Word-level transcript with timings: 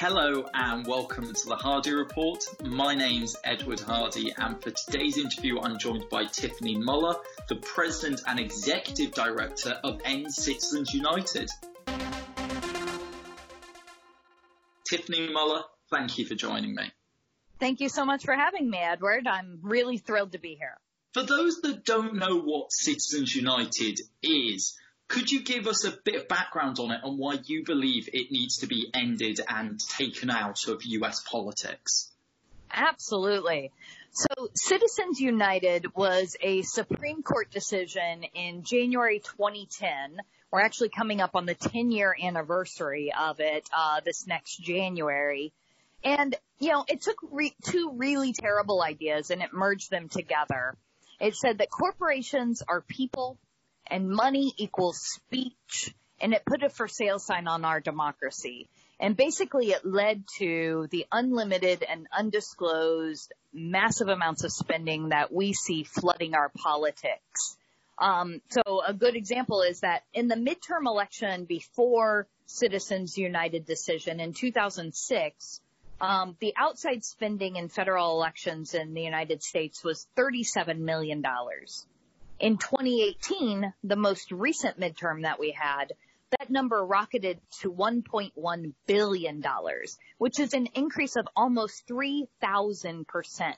Hello 0.00 0.46
and 0.54 0.86
welcome 0.86 1.34
to 1.34 1.48
the 1.48 1.56
Hardy 1.56 1.92
Report. 1.92 2.38
My 2.64 2.94
name's 2.94 3.34
Edward 3.42 3.80
Hardy, 3.80 4.32
and 4.38 4.62
for 4.62 4.70
today's 4.70 5.18
interview, 5.18 5.58
I'm 5.58 5.76
joined 5.76 6.08
by 6.08 6.26
Tiffany 6.26 6.78
Muller, 6.78 7.16
the 7.48 7.56
President 7.56 8.22
and 8.24 8.38
Executive 8.38 9.12
Director 9.12 9.70
of 9.82 10.00
End 10.04 10.32
Citizens 10.32 10.94
United. 10.94 11.50
Tiffany 14.88 15.32
Muller, 15.32 15.64
thank 15.90 16.16
you 16.16 16.26
for 16.26 16.36
joining 16.36 16.76
me. 16.76 16.92
Thank 17.58 17.80
you 17.80 17.88
so 17.88 18.04
much 18.04 18.24
for 18.24 18.34
having 18.34 18.70
me, 18.70 18.78
Edward. 18.78 19.26
I'm 19.26 19.58
really 19.62 19.98
thrilled 19.98 20.30
to 20.30 20.38
be 20.38 20.54
here. 20.54 20.78
For 21.12 21.24
those 21.24 21.60
that 21.62 21.84
don't 21.84 22.14
know 22.14 22.38
what 22.38 22.70
Citizens 22.70 23.34
United 23.34 23.98
is, 24.22 24.78
could 25.08 25.32
you 25.32 25.42
give 25.42 25.66
us 25.66 25.84
a 25.84 25.90
bit 26.04 26.16
of 26.16 26.28
background 26.28 26.78
on 26.78 26.90
it 26.92 27.00
and 27.02 27.18
why 27.18 27.38
you 27.44 27.64
believe 27.64 28.10
it 28.12 28.30
needs 28.30 28.58
to 28.58 28.66
be 28.66 28.90
ended 28.92 29.40
and 29.48 29.80
taken 29.80 30.30
out 30.30 30.68
of 30.68 30.84
US 30.84 31.20
politics? 31.20 32.12
Absolutely. 32.70 33.72
So 34.10 34.48
Citizens 34.54 35.18
United 35.18 35.94
was 35.94 36.36
a 36.40 36.62
Supreme 36.62 37.22
Court 37.22 37.50
decision 37.50 38.24
in 38.34 38.62
January 38.64 39.20
2010. 39.20 40.18
We're 40.50 40.60
actually 40.60 40.90
coming 40.90 41.20
up 41.20 41.30
on 41.34 41.46
the 41.46 41.54
10 41.54 41.90
year 41.90 42.14
anniversary 42.22 43.12
of 43.18 43.40
it, 43.40 43.68
uh, 43.74 44.00
this 44.04 44.26
next 44.26 44.56
January. 44.56 45.52
And, 46.04 46.34
you 46.58 46.70
know, 46.70 46.84
it 46.86 47.00
took 47.00 47.16
re- 47.30 47.56
two 47.64 47.92
really 47.96 48.32
terrible 48.34 48.82
ideas 48.82 49.30
and 49.30 49.42
it 49.42 49.52
merged 49.52 49.90
them 49.90 50.08
together. 50.08 50.76
It 51.20 51.34
said 51.34 51.58
that 51.58 51.70
corporations 51.70 52.62
are 52.66 52.80
people 52.82 53.38
and 53.90 54.08
money 54.08 54.52
equals 54.56 54.98
speech 54.98 55.94
and 56.20 56.34
it 56.34 56.44
put 56.44 56.62
a 56.62 56.68
for 56.68 56.88
sale 56.88 57.18
sign 57.18 57.46
on 57.46 57.64
our 57.64 57.80
democracy. 57.80 58.68
And 59.00 59.16
basically 59.16 59.70
it 59.70 59.84
led 59.84 60.24
to 60.38 60.88
the 60.90 61.06
unlimited 61.12 61.84
and 61.88 62.08
undisclosed 62.16 63.32
massive 63.52 64.08
amounts 64.08 64.44
of 64.44 64.52
spending 64.52 65.10
that 65.10 65.32
we 65.32 65.52
see 65.52 65.84
flooding 65.84 66.34
our 66.34 66.48
politics. 66.48 67.56
Um, 67.98 68.40
so 68.48 68.82
a 68.86 68.94
good 68.94 69.16
example 69.16 69.62
is 69.62 69.80
that 69.80 70.02
in 70.12 70.28
the 70.28 70.36
midterm 70.36 70.86
election 70.86 71.44
before 71.44 72.26
Citizens 72.46 73.18
United 73.18 73.66
decision 73.66 74.20
in 74.20 74.32
2006, 74.32 75.60
um, 76.00 76.36
the 76.40 76.54
outside 76.56 77.04
spending 77.04 77.56
in 77.56 77.68
federal 77.68 78.12
elections 78.12 78.74
in 78.74 78.94
the 78.94 79.02
United 79.02 79.42
States 79.42 79.82
was 79.82 80.06
$37 80.16 80.78
million. 80.78 81.24
In 82.40 82.56
2018, 82.56 83.72
the 83.82 83.96
most 83.96 84.30
recent 84.30 84.78
midterm 84.78 85.22
that 85.22 85.40
we 85.40 85.50
had, 85.50 85.92
that 86.38 86.50
number 86.50 86.84
rocketed 86.84 87.40
to 87.60 87.72
$1.1 87.72 88.72
billion, 88.86 89.44
which 90.18 90.38
is 90.38 90.54
an 90.54 90.68
increase 90.74 91.16
of 91.16 91.26
almost 91.34 91.86
3,000% 91.88 93.54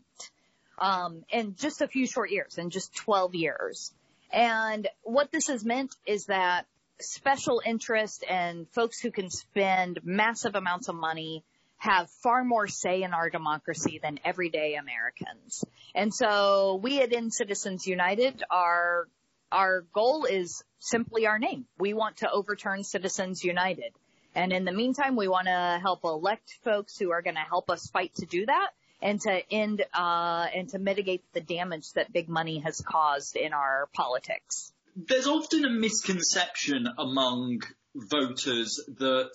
um, 0.79 1.25
in 1.31 1.57
just 1.57 1.83
a 1.83 1.89
few 1.89 2.07
short 2.07 2.31
years, 2.31 2.57
in 2.57 2.71
just 2.71 2.95
12 2.95 3.35
years. 3.35 3.93
And 4.33 4.89
what 5.03 5.31
this 5.31 5.49
has 5.49 5.65
meant 5.65 5.95
is 6.07 6.27
that 6.27 6.67
special 7.01 7.61
interest 7.65 8.25
and 8.29 8.69
folks 8.71 9.01
who 9.01 9.11
can 9.11 9.31
spend 9.31 10.01
massive 10.05 10.55
amounts 10.55 10.89
of 10.89 10.95
money 10.95 11.45
have 11.81 12.11
far 12.23 12.45
more 12.45 12.69
say 12.69 13.03
in 13.03 13.15
our 13.15 13.31
democracy 13.31 13.99
than 14.03 14.21
everyday 14.23 14.75
Americans. 14.75 15.65
And 15.95 16.13
so 16.15 16.79
we 16.83 17.01
at 17.01 17.13
End 17.13 17.33
Citizens 17.33 17.87
United, 17.87 18.43
are 18.51 19.09
our 19.51 19.87
goal 19.95 20.27
is 20.27 20.63
simply 20.79 21.27
our 21.27 21.39
name. 21.39 21.65
We 21.79 21.95
want 21.95 22.19
to 22.19 22.31
overturn 22.31 22.85
Citizens 22.85 23.43
United. 23.43 23.93
And 24.35 24.53
in 24.53 24.67
the 24.67 24.73
meantime, 24.73 25.17
we 25.17 25.27
want 25.27 25.47
to 25.47 25.79
help 25.81 26.05
elect 26.05 26.55
folks 26.63 26.99
who 26.99 27.13
are 27.13 27.23
going 27.23 27.37
to 27.37 27.41
help 27.41 27.71
us 27.71 27.89
fight 27.89 28.15
to 28.17 28.27
do 28.27 28.45
that 28.45 28.69
and 29.01 29.19
to 29.23 29.43
end, 29.51 29.83
uh, 29.95 30.47
and 30.55 30.69
to 30.69 30.79
mitigate 30.79 31.25
the 31.33 31.41
damage 31.41 31.95
that 31.95 32.13
big 32.13 32.29
money 32.29 32.59
has 32.59 32.83
caused 32.83 33.37
in 33.37 33.55
our 33.55 33.89
politics. 33.95 34.71
There's 34.95 35.27
often 35.27 35.65
a 35.65 35.71
misconception 35.71 36.87
among 36.99 37.63
voters 37.97 38.79
that 38.99 39.33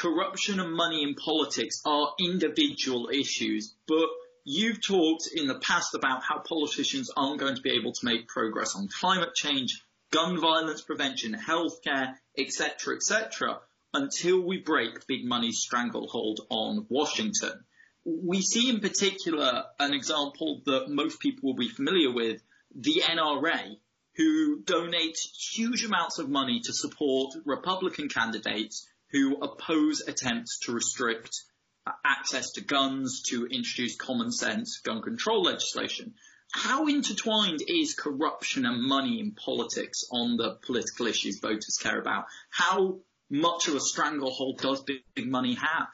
corruption 0.00 0.60
and 0.60 0.72
money 0.72 1.02
in 1.02 1.14
politics 1.14 1.82
are 1.84 2.14
individual 2.18 3.10
issues, 3.12 3.74
but 3.86 4.08
you've 4.44 4.82
talked 4.82 5.28
in 5.34 5.46
the 5.46 5.58
past 5.58 5.94
about 5.94 6.22
how 6.22 6.38
politicians 6.38 7.10
aren't 7.14 7.38
going 7.38 7.54
to 7.54 7.60
be 7.60 7.72
able 7.78 7.92
to 7.92 8.06
make 8.06 8.26
progress 8.26 8.74
on 8.74 8.88
climate 8.88 9.34
change, 9.34 9.84
gun 10.10 10.40
violence 10.40 10.80
prevention, 10.80 11.34
healthcare, 11.34 12.14
etc., 12.38 12.96
etc., 12.96 13.60
until 13.92 14.40
we 14.40 14.56
break 14.56 15.06
big 15.06 15.26
money's 15.26 15.58
stranglehold 15.58 16.40
on 16.48 16.86
Washington. 16.88 17.62
We 18.06 18.40
see 18.40 18.70
in 18.70 18.80
particular 18.80 19.64
an 19.78 19.92
example 19.92 20.62
that 20.64 20.88
most 20.88 21.20
people 21.20 21.50
will 21.50 21.58
be 21.58 21.68
familiar 21.68 22.10
with, 22.10 22.40
the 22.74 23.02
NRA, 23.04 23.76
who 24.16 24.62
donate 24.62 25.18
huge 25.52 25.84
amounts 25.84 26.18
of 26.18 26.30
money 26.30 26.60
to 26.64 26.72
support 26.72 27.34
Republican 27.44 28.08
candidates 28.08 28.86
who 29.12 29.36
oppose 29.36 30.00
attempts 30.00 30.60
to 30.60 30.72
restrict 30.72 31.30
uh, 31.86 31.92
access 32.04 32.52
to 32.52 32.60
guns, 32.60 33.22
to 33.28 33.46
introduce 33.46 33.96
common 33.96 34.30
sense 34.32 34.80
gun 34.84 35.02
control 35.02 35.42
legislation. 35.42 36.14
How 36.52 36.86
intertwined 36.86 37.60
is 37.66 37.94
corruption 37.94 38.66
and 38.66 38.82
money 38.82 39.20
in 39.20 39.32
politics 39.32 40.04
on 40.10 40.36
the 40.36 40.56
political 40.62 41.06
issues 41.06 41.38
voters 41.40 41.78
care 41.80 42.00
about? 42.00 42.24
How 42.50 42.98
much 43.30 43.68
of 43.68 43.76
a 43.76 43.80
stranglehold 43.80 44.58
does 44.58 44.82
big 44.82 45.30
money 45.30 45.54
have? 45.54 45.88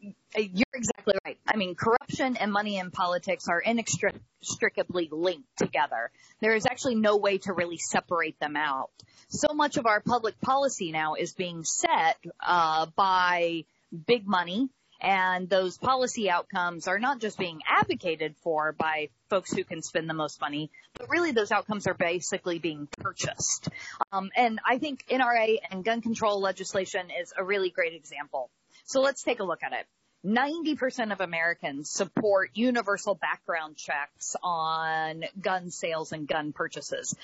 You're 0.00 0.64
exactly 0.74 1.14
right. 1.24 1.38
I 1.46 1.56
mean, 1.56 1.74
corruption 1.74 2.36
and 2.36 2.52
money 2.52 2.78
in 2.78 2.90
politics 2.90 3.48
are 3.48 3.60
inextricably 3.60 5.08
linked 5.10 5.56
together. 5.58 6.10
There 6.40 6.54
is 6.54 6.66
actually 6.66 6.94
no 6.94 7.16
way 7.16 7.38
to 7.38 7.52
really 7.52 7.78
separate 7.78 8.38
them 8.40 8.56
out. 8.56 8.90
So 9.28 9.52
much 9.54 9.76
of 9.76 9.86
our 9.86 10.00
public 10.00 10.40
policy 10.40 10.92
now 10.92 11.14
is 11.14 11.34
being 11.34 11.64
set 11.64 12.16
uh, 12.40 12.86
by 12.96 13.64
big 14.06 14.26
money, 14.26 14.70
and 15.00 15.48
those 15.48 15.78
policy 15.78 16.30
outcomes 16.30 16.86
are 16.86 16.98
not 16.98 17.20
just 17.20 17.38
being 17.38 17.60
advocated 17.66 18.36
for 18.42 18.72
by 18.72 19.08
folks 19.28 19.52
who 19.52 19.64
can 19.64 19.82
spend 19.82 20.08
the 20.08 20.14
most 20.14 20.40
money, 20.40 20.70
but 20.94 21.08
really 21.08 21.32
those 21.32 21.50
outcomes 21.50 21.86
are 21.86 21.94
basically 21.94 22.58
being 22.58 22.88
purchased. 22.98 23.68
Um, 24.12 24.30
and 24.36 24.60
I 24.66 24.78
think 24.78 25.06
NRA 25.10 25.58
and 25.70 25.84
gun 25.84 26.02
control 26.02 26.40
legislation 26.40 27.08
is 27.20 27.32
a 27.36 27.44
really 27.44 27.70
great 27.70 27.94
example. 27.94 28.50
So 28.90 29.02
let's 29.02 29.22
take 29.22 29.38
a 29.38 29.44
look 29.44 29.62
at 29.62 29.72
it. 29.72 29.86
90% 30.26 31.12
of 31.12 31.20
Americans 31.20 31.88
support 31.88 32.50
universal 32.54 33.14
background 33.14 33.76
checks 33.76 34.34
on 34.42 35.22
gun 35.40 35.70
sales 35.70 36.10
and 36.10 36.26
gun 36.26 36.52
purchases. 36.52 37.14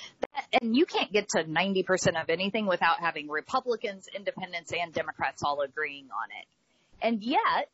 And 0.62 0.76
you 0.76 0.86
can't 0.86 1.12
get 1.12 1.30
to 1.30 1.42
90% 1.42 2.22
of 2.22 2.30
anything 2.30 2.66
without 2.66 3.00
having 3.00 3.28
Republicans, 3.28 4.08
independents, 4.14 4.72
and 4.72 4.92
Democrats 4.92 5.42
all 5.42 5.60
agreeing 5.60 6.04
on 6.04 6.28
it. 6.40 6.46
And 7.04 7.24
yet, 7.24 7.68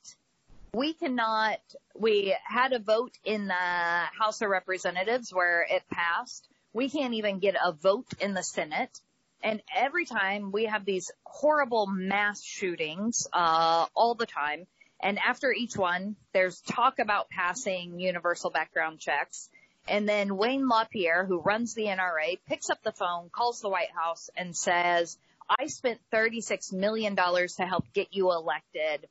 we 0.73 0.95
cannot, 0.95 1.61
we 1.95 2.35
had 2.45 2.73
a 2.73 2.79
vote 2.79 3.13
in 3.27 3.47
the 3.47 3.55
House 3.55 4.41
of 4.41 4.49
Representatives 4.49 5.35
where 5.35 5.67
it 5.69 5.83
passed. 5.91 6.49
We 6.73 6.89
can't 6.89 7.13
even 7.13 7.41
get 7.41 7.57
a 7.63 7.73
vote 7.73 8.09
in 8.23 8.33
the 8.33 8.43
Senate. 8.43 8.99
And 9.43 9.61
every 9.75 10.07
time 10.07 10.53
we 10.53 10.67
have 10.67 10.85
these 10.85 11.11
horrible 11.25 11.87
mass 11.87 12.43
shootings, 12.43 13.27
uh, 13.33 13.87
all 13.95 14.15
the 14.15 14.27
time, 14.27 14.67
and 15.01 15.19
after 15.19 15.53
each 15.53 15.77
one, 15.77 16.15
there's 16.33 16.61
talk 16.61 17.01
about 17.01 17.29
passing 17.29 17.99
universal 17.99 18.51
background 18.51 19.01
checks. 19.01 19.49
And 19.89 20.09
then 20.09 20.37
Wayne 20.37 20.69
LaPierre, 20.69 21.25
who 21.27 21.41
runs 21.41 21.75
the 21.75 21.87
NRA, 21.87 22.39
picks 22.49 22.71
up 22.71 22.83
the 22.85 22.93
phone, 22.93 23.29
calls 23.31 23.61
the 23.61 23.69
White 23.69 23.91
House 23.91 24.31
and 24.37 24.57
says, 24.57 25.19
I 25.59 25.67
spent 25.67 25.99
$36 26.13 26.73
million 26.73 27.17
to 27.17 27.67
help 27.67 27.85
get 27.93 28.09
you 28.13 28.31
elected. 28.31 29.09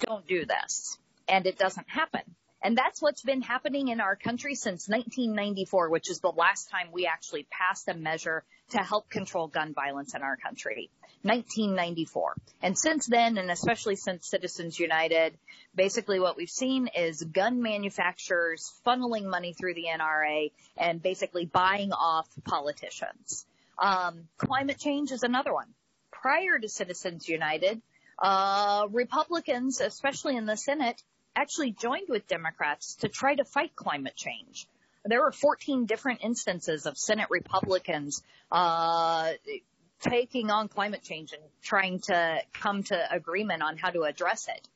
Don't 0.00 0.26
do 0.28 0.44
this. 0.46 0.98
And 1.28 1.46
it 1.46 1.58
doesn't 1.58 1.88
happen. 1.88 2.22
And 2.66 2.76
that's 2.76 3.00
what's 3.00 3.22
been 3.22 3.42
happening 3.42 3.88
in 3.88 4.00
our 4.00 4.16
country 4.16 4.56
since 4.56 4.88
1994, 4.88 5.88
which 5.88 6.10
is 6.10 6.18
the 6.18 6.32
last 6.32 6.68
time 6.68 6.88
we 6.90 7.06
actually 7.06 7.46
passed 7.48 7.86
a 7.86 7.94
measure 7.94 8.42
to 8.70 8.78
help 8.78 9.08
control 9.08 9.46
gun 9.46 9.72
violence 9.72 10.16
in 10.16 10.22
our 10.22 10.36
country. 10.36 10.90
1994. 11.22 12.34
And 12.62 12.76
since 12.76 13.06
then, 13.06 13.38
and 13.38 13.52
especially 13.52 13.94
since 13.94 14.26
Citizens 14.26 14.80
United, 14.80 15.38
basically 15.76 16.18
what 16.18 16.36
we've 16.36 16.50
seen 16.50 16.88
is 16.88 17.22
gun 17.22 17.62
manufacturers 17.62 18.72
funneling 18.84 19.30
money 19.30 19.52
through 19.52 19.74
the 19.74 19.86
NRA 19.96 20.50
and 20.76 21.00
basically 21.00 21.44
buying 21.44 21.92
off 21.92 22.26
politicians. 22.44 23.46
Um, 23.78 24.26
climate 24.38 24.80
change 24.80 25.12
is 25.12 25.22
another 25.22 25.54
one. 25.54 25.68
Prior 26.10 26.58
to 26.58 26.68
Citizens 26.68 27.28
United, 27.28 27.80
uh, 28.18 28.88
Republicans, 28.90 29.80
especially 29.80 30.36
in 30.36 30.46
the 30.46 30.56
Senate, 30.56 31.00
actually 31.36 31.70
joined 31.72 32.08
with 32.08 32.26
Democrats 32.26 32.96
to 32.96 33.08
try 33.08 33.34
to 33.34 33.44
fight 33.44 33.76
climate 33.76 34.16
change 34.16 34.66
there 35.06 35.20
were 35.20 35.32
14 35.32 35.86
different 35.86 36.20
instances 36.22 36.86
of 36.86 36.98
Senate 36.98 37.28
Republicans 37.30 38.22
uh, 38.50 39.30
taking 40.00 40.50
on 40.50 40.68
climate 40.68 41.02
change 41.02 41.32
and 41.32 41.42
trying 41.62 42.00
to 42.00 42.40
come 42.52 42.82
to 42.84 43.14
agreement 43.14 43.62
on 43.62 43.76
how 43.76 43.90
to 43.90 44.02
address 44.02 44.48
it. 44.48 44.68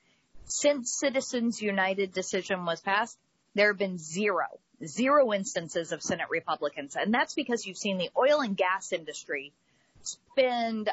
Since 0.46 0.92
Citizens 0.98 1.60
United 1.60 2.12
decision 2.12 2.64
was 2.64 2.80
passed, 2.80 3.18
there 3.54 3.68
have 3.68 3.78
been 3.78 3.98
zero, 3.98 4.46
zero 4.84 5.32
instances 5.32 5.92
of 5.92 6.02
Senate 6.02 6.28
Republicans. 6.30 6.96
And 6.96 7.12
that's 7.12 7.34
because 7.34 7.66
you've 7.66 7.76
seen 7.76 7.98
the 7.98 8.10
oil 8.16 8.40
and 8.40 8.56
gas 8.56 8.92
industry 8.92 9.52
spend 10.02 10.90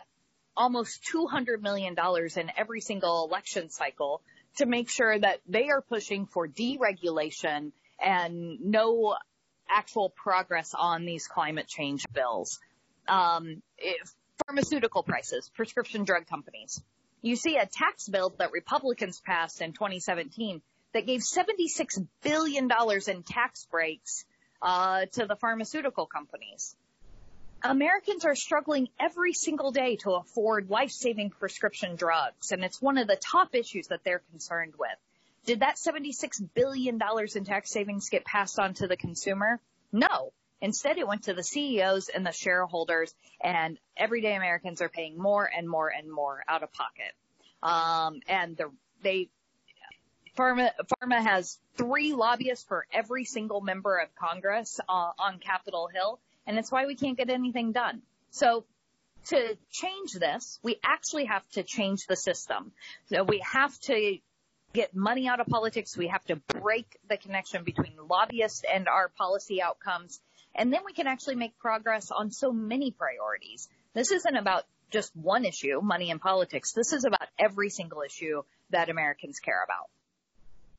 almost 0.56 1.08
$200 1.14 1.62
million 1.62 1.96
in 2.36 2.52
every 2.58 2.82
single 2.82 3.26
election 3.26 3.70
cycle 3.70 4.22
to 4.58 4.66
make 4.66 4.90
sure 4.90 5.18
that 5.18 5.40
they 5.48 5.70
are 5.70 5.82
pushing 5.82 6.26
for 6.26 6.48
deregulation 6.48 7.72
and 8.00 8.60
no 8.62 9.16
actual 9.70 10.10
progress 10.10 10.74
on 10.74 11.06
these 11.06 11.28
climate 11.28 11.68
change 11.68 12.06
bills. 12.14 12.60
Um, 13.08 13.62
pharmaceutical 14.46 15.04
prices, 15.04 15.50
prescription 15.56 16.04
drug 16.04 16.28
companies. 16.28 16.82
You 17.22 17.36
see 17.36 17.58
a 17.58 17.66
tax 17.66 18.08
bill 18.08 18.34
that 18.38 18.52
Republicans 18.52 19.22
passed 19.26 19.62
in 19.62 19.74
2017 19.74 20.62
that 20.94 21.06
gave 21.06 21.22
$76 21.22 22.08
billion 22.22 22.70
in 23.08 23.24
tax 23.24 23.66
breaks 23.66 24.26
uh, 24.62 25.06
to 25.14 25.26
the 25.26 25.36
pharmaceutical 25.36 26.06
companies. 26.06 26.76
Americans 27.64 28.26
are 28.26 28.36
struggling 28.36 28.88
every 29.00 29.34
single 29.34 29.72
day 29.72 29.96
to 29.98 30.12
afford 30.12 30.70
life-saving 30.70 31.32
prescription 31.32 31.96
drugs, 31.96 32.52
and 32.52 32.64
it's 32.64 32.82
one 32.82 32.98
of 32.98 33.08
the 33.08 33.16
top 33.16 33.56
issues 33.56 33.88
that 33.88 34.04
they're 34.04 34.22
concerned 34.32 34.74
with. 34.78 34.90
Did 35.46 35.62
that 35.62 35.78
$76 35.78 36.50
billion 36.54 37.00
in 37.36 37.46
tax 37.46 37.72
savings 37.72 38.10
get 38.10 38.26
passed 38.26 38.60
on 38.60 38.74
to 38.76 38.88
the 38.88 38.98
consumer? 38.98 39.60
No. 39.92 40.34
Instead, 40.60 40.98
it 40.98 41.08
went 41.08 41.24
to 41.24 41.34
the 41.34 41.44
CEOs 41.44 42.10
and 42.10 42.26
the 42.26 42.32
shareholders, 42.32 43.14
and 43.42 43.80
everyday 43.96 44.36
Americans 44.36 44.82
are 44.82 44.90
paying 44.90 45.18
more 45.18 45.46
and 45.46 45.70
more 45.70 45.90
and 45.90 46.12
more 46.12 46.44
out 46.48 46.64
of 46.64 46.72
pocket. 46.74 47.14
Um, 47.64 48.22
and 48.28 48.58
the, 48.58 48.72
they, 49.04 49.30
Pharma, 50.36 50.72
Pharma 51.02 51.24
has 51.24 51.60
three 51.76 52.14
lobbyists 52.14 52.66
for 52.68 52.86
every 52.92 53.24
single 53.24 53.62
member 53.62 53.98
of 53.98 54.14
Congress 54.16 54.80
uh, 54.90 55.12
on 55.18 55.40
Capitol 55.40 55.88
Hill, 55.94 56.20
and 56.48 56.58
it's 56.58 56.72
why 56.72 56.86
we 56.86 56.96
can't 56.96 57.18
get 57.18 57.30
anything 57.30 57.74
done. 57.74 58.02
So 58.32 58.64
to 59.28 59.58
change 59.72 60.14
this, 60.14 60.60
we 60.64 60.80
actually 60.84 61.26
have 61.26 61.48
to 61.50 61.64
change 61.64 62.06
the 62.08 62.16
system. 62.16 62.72
So 63.12 63.24
we 63.24 63.44
have 63.52 63.78
to 63.82 64.18
get 64.74 64.96
money 64.96 65.28
out 65.28 65.40
of 65.40 65.48
politics. 65.48 65.98
We 65.98 66.08
have 66.08 66.24
to 66.26 66.38
break 66.38 66.98
the 67.10 67.18
connection 67.18 67.64
between 67.64 67.94
lobbyists 68.10 68.64
and 68.72 68.88
our 68.88 69.10
policy 69.10 69.62
outcomes. 69.62 70.20
And 70.56 70.72
then 70.72 70.82
we 70.86 70.94
can 70.94 71.08
actually 71.08 71.36
make 71.36 71.58
progress 71.60 72.10
on 72.10 72.32
so 72.32 72.52
many 72.52 72.92
priorities. 72.92 73.68
This 73.94 74.12
isn't 74.12 74.36
about 74.36 74.64
just 74.90 75.16
one 75.16 75.46
issue, 75.46 75.82
money 75.82 76.12
and 76.12 76.22
politics. 76.22 76.72
This 76.72 76.94
is 76.94 77.04
about 77.04 77.28
every 77.38 77.70
single 77.70 78.02
issue 78.02 78.44
that 78.70 78.90
Americans 78.90 79.40
care 79.40 79.64
about. 79.64 79.90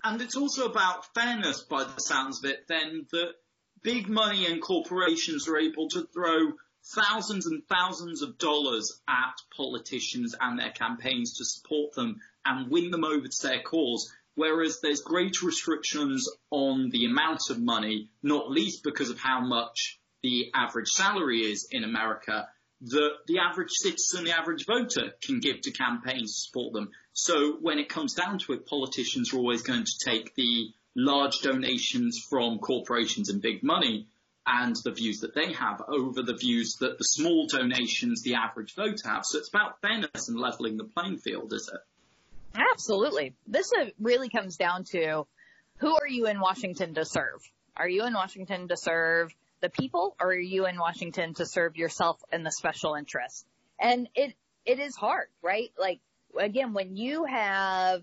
And 0.02 0.22
it's 0.22 0.36
also 0.36 0.66
about 0.66 1.12
fairness 1.14 1.62
by 1.62 1.84
the 1.84 2.00
sounds 2.00 2.42
of 2.42 2.50
it 2.50 2.66
then 2.68 3.06
that 3.10 3.34
big 3.82 4.08
money 4.08 4.46
and 4.46 4.62
corporations 4.62 5.48
are 5.48 5.58
able 5.58 5.88
to 5.90 6.06
throw 6.12 6.52
thousands 6.84 7.46
and 7.46 7.62
thousands 7.66 8.22
of 8.22 8.38
dollars 8.38 9.00
at 9.08 9.34
politicians 9.56 10.34
and 10.40 10.58
their 10.58 10.70
campaigns 10.70 11.38
to 11.38 11.44
support 11.44 11.94
them 11.94 12.20
and 12.44 12.70
win 12.70 12.90
them 12.90 13.04
over 13.04 13.28
to 13.28 13.42
their 13.42 13.62
cause. 13.62 14.12
Whereas 14.34 14.80
there's 14.80 15.00
greater 15.00 15.46
restrictions 15.46 16.28
on 16.50 16.90
the 16.90 17.06
amount 17.06 17.50
of 17.50 17.60
money, 17.60 18.08
not 18.22 18.50
least 18.50 18.84
because 18.84 19.10
of 19.10 19.18
how 19.18 19.40
much 19.40 19.98
the 20.22 20.50
average 20.54 20.88
salary 20.88 21.40
is 21.40 21.68
in 21.70 21.84
America, 21.84 22.48
that 22.80 23.10
the 23.26 23.38
average 23.38 23.72
citizen, 23.72 24.24
the 24.24 24.36
average 24.38 24.64
voter 24.64 25.12
can 25.20 25.40
give 25.40 25.60
to 25.62 25.72
campaigns 25.72 26.34
to 26.34 26.40
support 26.46 26.72
them. 26.72 26.90
So 27.12 27.54
when 27.60 27.78
it 27.78 27.88
comes 27.88 28.14
down 28.14 28.38
to 28.40 28.52
it, 28.52 28.66
politicians 28.66 29.34
are 29.34 29.38
always 29.38 29.62
going 29.62 29.84
to 29.84 29.98
take 30.04 30.34
the 30.36 30.72
large 30.98 31.40
donations 31.42 32.18
from 32.28 32.58
corporations 32.58 33.30
and 33.30 33.40
big 33.40 33.62
money 33.62 34.08
and 34.44 34.74
the 34.82 34.90
views 34.90 35.20
that 35.20 35.32
they 35.32 35.52
have 35.52 35.80
over 35.86 36.22
the 36.22 36.34
views 36.34 36.76
that 36.80 36.98
the 36.98 37.04
small 37.04 37.46
donations 37.46 38.22
the 38.22 38.34
average 38.34 38.74
voter 38.74 39.08
have. 39.08 39.24
So 39.24 39.38
it's 39.38 39.48
about 39.48 39.80
fairness 39.80 40.28
and 40.28 40.38
leveling 40.38 40.76
the 40.76 40.84
playing 40.84 41.18
field, 41.18 41.52
is 41.52 41.70
it? 41.72 42.60
Absolutely. 42.72 43.34
This 43.46 43.70
uh, 43.78 43.86
really 44.00 44.28
comes 44.28 44.56
down 44.56 44.84
to 44.90 45.26
who 45.76 45.94
are 45.94 46.08
you 46.08 46.26
in 46.26 46.40
Washington 46.40 46.94
to 46.94 47.04
serve? 47.04 47.48
Are 47.76 47.88
you 47.88 48.04
in 48.04 48.14
Washington 48.14 48.66
to 48.66 48.76
serve 48.76 49.32
the 49.60 49.68
people 49.68 50.16
or 50.20 50.28
are 50.28 50.34
you 50.34 50.66
in 50.66 50.78
Washington 50.78 51.34
to 51.34 51.46
serve 51.46 51.76
yourself 51.76 52.20
and 52.32 52.44
the 52.44 52.50
special 52.50 52.94
interests? 52.94 53.44
And 53.78 54.08
it, 54.16 54.34
it 54.66 54.80
is 54.80 54.96
hard, 54.96 55.28
right? 55.42 55.70
Like, 55.78 56.00
again, 56.36 56.72
when 56.72 56.96
you 56.96 57.24
have 57.24 58.02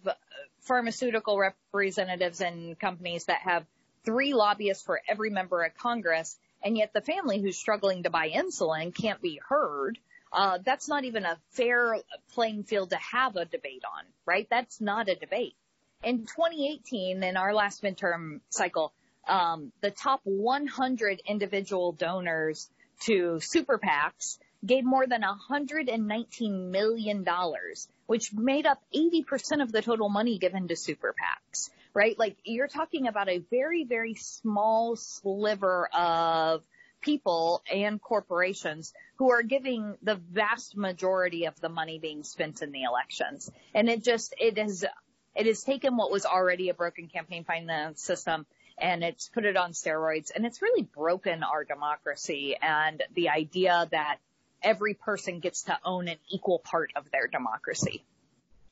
pharmaceutical 0.65 1.37
representatives 1.37 2.41
and 2.41 2.77
companies 2.79 3.25
that 3.25 3.41
have 3.41 3.65
three 4.03 4.33
lobbyists 4.33 4.83
for 4.83 5.01
every 5.07 5.29
member 5.29 5.63
of 5.63 5.75
Congress, 5.75 6.37
and 6.63 6.77
yet 6.77 6.93
the 6.93 7.01
family 7.01 7.41
who's 7.41 7.57
struggling 7.57 8.03
to 8.03 8.09
buy 8.09 8.29
insulin 8.29 8.93
can't 8.93 9.21
be 9.21 9.39
heard, 9.47 9.97
uh, 10.31 10.59
that's 10.63 10.87
not 10.87 11.05
even 11.05 11.25
a 11.25 11.37
fair 11.51 11.97
playing 12.33 12.63
field 12.63 12.89
to 12.89 12.97
have 12.97 13.35
a 13.35 13.45
debate 13.45 13.83
on, 13.85 14.03
right? 14.25 14.47
That's 14.49 14.81
not 14.81 15.07
a 15.07 15.15
debate. 15.15 15.55
In 16.03 16.19
2018, 16.25 17.23
in 17.23 17.37
our 17.37 17.53
last 17.53 17.81
midterm 17.81 18.41
cycle, 18.49 18.93
um, 19.27 19.71
the 19.81 19.91
top 19.91 20.21
100 20.23 21.21
individual 21.25 21.93
donors 21.93 22.69
to 23.01 23.39
super 23.39 23.79
PACs 23.79 24.37
gave 24.65 24.83
more 24.83 25.07
than 25.07 25.21
119 25.21 26.71
million 26.71 27.23
dollars, 27.23 27.87
which 28.07 28.33
made 28.33 28.65
up 28.65 28.81
80% 28.95 29.61
of 29.61 29.71
the 29.71 29.81
total 29.81 30.09
money 30.09 30.37
given 30.37 30.67
to 30.67 30.75
super 30.75 31.13
PACs, 31.13 31.69
right? 31.93 32.17
Like 32.17 32.37
you're 32.43 32.67
talking 32.67 33.07
about 33.07 33.29
a 33.29 33.39
very, 33.49 33.83
very 33.83 34.15
small 34.15 34.95
sliver 34.95 35.87
of 35.93 36.63
people 37.01 37.63
and 37.71 38.01
corporations 38.01 38.93
who 39.17 39.31
are 39.31 39.43
giving 39.43 39.95
the 40.01 40.15
vast 40.15 40.75
majority 40.75 41.45
of 41.45 41.59
the 41.61 41.69
money 41.69 41.99
being 41.99 42.23
spent 42.23 42.61
in 42.61 42.71
the 42.71 42.83
elections. 42.83 43.51
And 43.73 43.89
it 43.89 44.03
just, 44.03 44.33
it 44.39 44.57
is, 44.57 44.85
it 45.35 45.45
has 45.45 45.63
taken 45.63 45.97
what 45.97 46.11
was 46.11 46.25
already 46.25 46.69
a 46.69 46.73
broken 46.73 47.07
campaign 47.07 47.43
finance 47.43 48.01
system 48.01 48.45
and 48.77 49.03
it's 49.03 49.29
put 49.29 49.45
it 49.45 49.55
on 49.55 49.71
steroids 49.71 50.31
and 50.35 50.45
it's 50.45 50.61
really 50.61 50.83
broken 50.83 51.43
our 51.43 51.63
democracy 51.63 52.57
and 52.61 53.01
the 53.13 53.29
idea 53.29 53.87
that 53.91 54.17
every 54.65 54.95
person 54.95 55.39
gets 55.39 55.63
to 55.63 55.77
own 55.85 56.09
an 56.09 56.17
equal 56.29 56.59
part 56.59 56.91
of 56.97 57.09
their 57.11 57.27
democracy. 57.27 58.03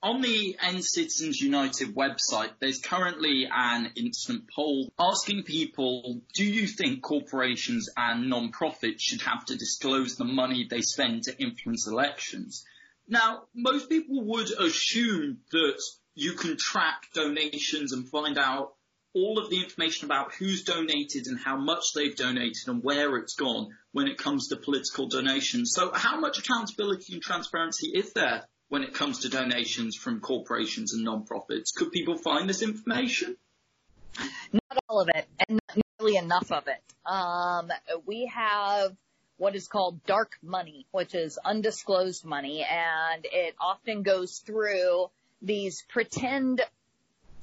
On 0.02 0.20
the 0.20 0.58
End 0.62 0.84
Citizens 0.84 1.40
United 1.40 1.96
website, 1.96 2.50
there's 2.60 2.82
currently 2.82 3.48
an 3.50 3.90
instant 3.96 4.50
poll 4.54 4.92
asking 5.00 5.44
people, 5.44 6.20
do 6.34 6.44
you 6.44 6.68
think 6.68 7.02
corporations 7.02 7.90
and 7.96 8.30
non-profits 8.30 9.02
should 9.02 9.22
have 9.22 9.46
to 9.46 9.56
disclose 9.56 10.18
the 10.18 10.26
money 10.26 10.68
they 10.70 10.82
spend 10.82 11.24
to 11.24 11.42
influence 11.42 11.88
elections? 11.88 12.66
Now, 13.08 13.44
most 13.56 13.88
people 13.88 14.26
would 14.26 14.52
assume 14.52 15.38
that 15.52 15.82
you 16.16 16.34
can 16.34 16.58
track 16.58 17.08
donations 17.14 17.94
and 17.94 18.10
find 18.10 18.38
out 18.38 18.74
all 19.13 19.38
of 19.38 19.50
the 19.50 19.62
information 19.62 20.05
about 20.05 20.34
who's 20.34 20.63
donated 20.63 21.27
and 21.27 21.39
how 21.39 21.55
much 21.55 21.93
they've 21.93 22.15
donated 22.15 22.67
and 22.67 22.84
where 22.84 23.15
it's 23.17 23.36
gone 23.36 23.70
when 23.91 24.08
it 24.08 24.17
comes 24.17 24.48
to 24.48 24.55
political 24.55 25.08
donations. 25.08 25.74
So 25.75 25.91
how 25.93 26.20
much 26.20 26.39
accountability 26.39 27.13
and 27.13 27.22
transparency 27.22 27.91
is 27.93 28.13
there 28.13 28.48
when 28.70 28.84
it 28.84 28.93
comes 28.93 29.20
to 29.20 29.29
donations 29.29 29.96
from 29.96 30.20
corporations 30.20 30.93
and 30.93 31.03
non-profits? 31.03 31.72
Could 31.72 31.91
people 31.91 32.17
find 32.17 32.50
this 32.50 32.63
information? 32.63 33.38
Not 34.51 34.79
all 34.89 35.01
of 35.01 35.10
it, 35.10 35.27
and 35.48 35.60
not 35.75 35.86
nearly 36.00 36.17
enough 36.17 36.51
of 36.51 36.67
it. 36.67 36.82
Um, 37.05 37.72
we 38.05 38.32
have 38.34 38.96
what 39.38 39.55
is 39.55 39.67
called 39.67 40.03
dark 40.05 40.38
money, 40.41 40.88
which 40.91 41.13
is 41.13 41.38
undisclosed 41.43 42.25
money, 42.25 42.65
and 42.70 43.25
it 43.25 43.55
often 43.60 44.01
goes 44.03 44.39
through 44.39 45.10
these 45.41 45.84
pretend 45.89 46.62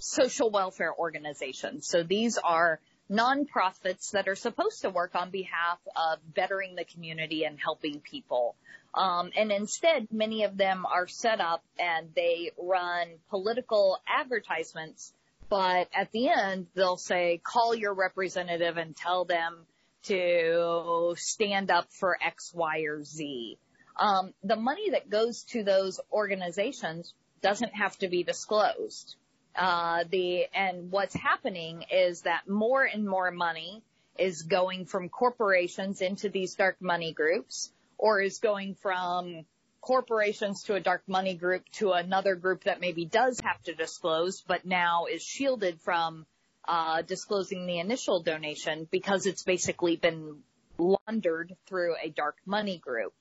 social 0.01 0.51
welfare 0.51 0.93
organizations. 0.95 1.87
So 1.87 2.03
these 2.03 2.39
are 2.39 2.81
nonprofits 3.11 4.13
that 4.13 4.29
are 4.29 4.37
supposed 4.37 4.83
to 4.83 4.91
work 4.91 5.15
on 5.15 5.31
behalf 5.31 5.79
of 5.97 6.19
bettering 6.35 6.75
the 6.77 6.85
community 6.85 7.45
and 7.45 7.59
helping 7.59 8.01
people. 8.01 8.57
Um, 8.95 9.31
and 9.37 9.53
instead, 9.53 10.09
many 10.11 10.45
of 10.45 10.57
them 10.57 10.87
are 10.87 11.07
set 11.07 11.41
up 11.41 11.63
and 11.79 12.09
they 12.15 12.53
run 12.59 13.09
political 13.29 13.99
advertisements, 14.09 15.13
but 15.49 15.89
at 15.95 16.11
the 16.13 16.29
end, 16.29 16.67
they'll 16.75 16.97
say, 16.97 17.41
call 17.43 17.75
your 17.75 17.95
representative 17.95 18.77
and 18.77 18.97
tell 18.97 19.25
them 19.25 19.67
to 20.05 21.15
stand 21.17 21.71
up 21.71 21.87
for 21.91 22.17
X, 22.25 22.53
Y, 22.55 22.85
or 22.89 23.03
Z. 23.03 23.59
Um, 23.99 24.33
the 24.43 24.57
money 24.57 24.91
that 24.91 25.11
goes 25.11 25.43
to 25.51 25.63
those 25.63 26.01
organizations 26.13 27.13
doesn't 27.43 27.75
have 27.75 27.97
to 27.99 28.09
be 28.09 28.23
disclosed. 28.23 29.17
Uh, 29.57 30.05
the, 30.11 30.45
and 30.55 30.91
what's 30.91 31.15
happening 31.15 31.85
is 31.91 32.23
that 32.23 32.49
more 32.49 32.85
and 32.85 33.07
more 33.07 33.31
money 33.31 33.83
is 34.19 34.43
going 34.43 34.85
from 34.85 35.09
corporations 35.09 36.01
into 36.01 36.29
these 36.29 36.55
dark 36.55 36.77
money 36.81 37.13
groups 37.13 37.73
or 37.99 38.21
is 38.21 38.39
going 38.39 38.75
from 38.75 39.45
corporations 39.81 40.65
to 40.65 40.75
a 40.75 40.81
dark 40.81 41.03
money 41.07 41.35
group 41.35 41.65
to 41.73 41.93
another 41.93 42.35
group 42.35 42.65
that 42.65 42.81
maybe 42.81 43.05
does 43.05 43.41
have 43.41 43.63
to 43.63 43.75
disclose, 43.75 44.43
but 44.43 44.65
now 44.65 45.07
is 45.07 45.23
shielded 45.23 45.81
from 45.81 46.27
uh, 46.69 47.03
disclosing 47.03 47.67
the 47.67 47.79
initial 47.79 48.23
donation 48.23 48.87
because 48.91 49.27
it's 49.27 49.43
basically 49.43 49.97
been 49.97 50.37
laundered 50.79 51.57
through 51.67 51.95
a 52.03 52.11
dark 52.11 52.37
money 52.47 52.79
group. 52.79 53.13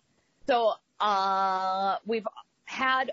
So 0.48 0.74
uh, 1.00 1.98
we've 2.06 2.28
had 2.66 3.12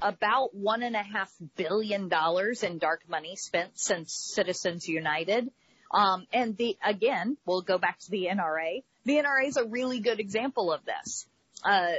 about 0.00 0.54
one 0.54 0.82
and 0.82 0.94
a 0.94 1.02
half 1.02 1.32
billion 1.56 2.08
dollars 2.08 2.62
in 2.62 2.78
dark 2.78 3.02
money 3.08 3.36
spent 3.36 3.78
since 3.78 4.12
Citizens 4.12 4.88
United. 4.88 5.50
Um, 5.90 6.26
and 6.32 6.56
the 6.56 6.76
again, 6.84 7.36
we'll 7.46 7.62
go 7.62 7.78
back 7.78 7.98
to 8.00 8.10
the 8.10 8.28
NRA. 8.30 8.82
The 9.04 9.14
NRA 9.14 9.48
is 9.48 9.56
a 9.56 9.64
really 9.64 10.00
good 10.00 10.20
example 10.20 10.72
of 10.72 10.80
this. 10.84 11.26
Uh, 11.64 11.92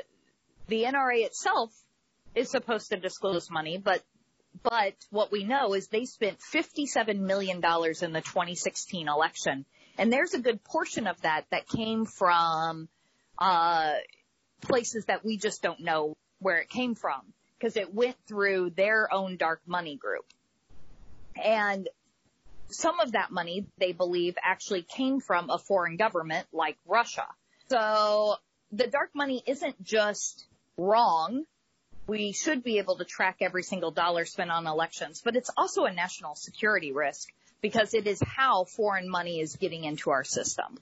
the 0.67 0.83
NRA 0.83 1.25
itself 1.25 1.71
is 2.35 2.51
supposed 2.51 2.89
to 2.89 2.97
disclose 2.97 3.49
money, 3.49 3.77
but 3.77 4.03
but 4.63 4.93
what 5.11 5.31
we 5.31 5.43
know 5.43 5.73
is 5.73 5.87
they 5.87 6.05
spent 6.05 6.39
$57 6.39 7.19
million 7.19 7.57
in 7.57 7.61
the 7.61 8.21
2016 8.21 9.07
election. 9.07 9.65
And 9.99 10.11
there's 10.11 10.33
a 10.33 10.39
good 10.39 10.63
portion 10.63 11.05
of 11.05 11.21
that 11.21 11.45
that 11.51 11.67
came 11.67 12.05
from, 12.05 12.87
uh, 13.37 13.93
places 14.61 15.05
that 15.05 15.23
we 15.23 15.37
just 15.37 15.61
don't 15.61 15.81
know 15.81 16.15
where 16.39 16.57
it 16.57 16.69
came 16.69 16.95
from 16.95 17.21
because 17.57 17.77
it 17.77 17.93
went 17.93 18.15
through 18.27 18.71
their 18.71 19.11
own 19.13 19.37
dark 19.37 19.61
money 19.65 19.95
group. 19.95 20.25
And 21.43 21.87
some 22.69 22.99
of 22.99 23.13
that 23.13 23.31
money, 23.31 23.65
they 23.77 23.91
believe, 23.91 24.35
actually 24.43 24.83
came 24.83 25.19
from 25.19 25.49
a 25.49 25.57
foreign 25.57 25.97
government 25.97 26.47
like 26.51 26.77
Russia. 26.85 27.27
So 27.69 28.35
the 28.71 28.87
dark 28.87 29.11
money 29.13 29.43
isn't 29.45 29.81
just 29.83 30.45
wrong. 30.77 31.45
We 32.07 32.31
should 32.31 32.63
be 32.63 32.77
able 32.77 32.97
to 32.97 33.05
track 33.05 33.37
every 33.41 33.63
single 33.63 33.91
dollar 33.91 34.25
spent 34.25 34.51
on 34.51 34.67
elections, 34.67 35.21
but 35.23 35.35
it's 35.35 35.49
also 35.57 35.83
a 35.85 35.93
national 35.93 36.35
security 36.35 36.91
risk 36.91 37.29
because 37.61 37.93
it 37.93 38.07
is 38.07 38.21
how 38.21 38.63
foreign 38.65 39.09
money 39.09 39.39
is 39.39 39.55
getting 39.55 39.83
into 39.83 40.11
our 40.11 40.23
system. 40.23 40.77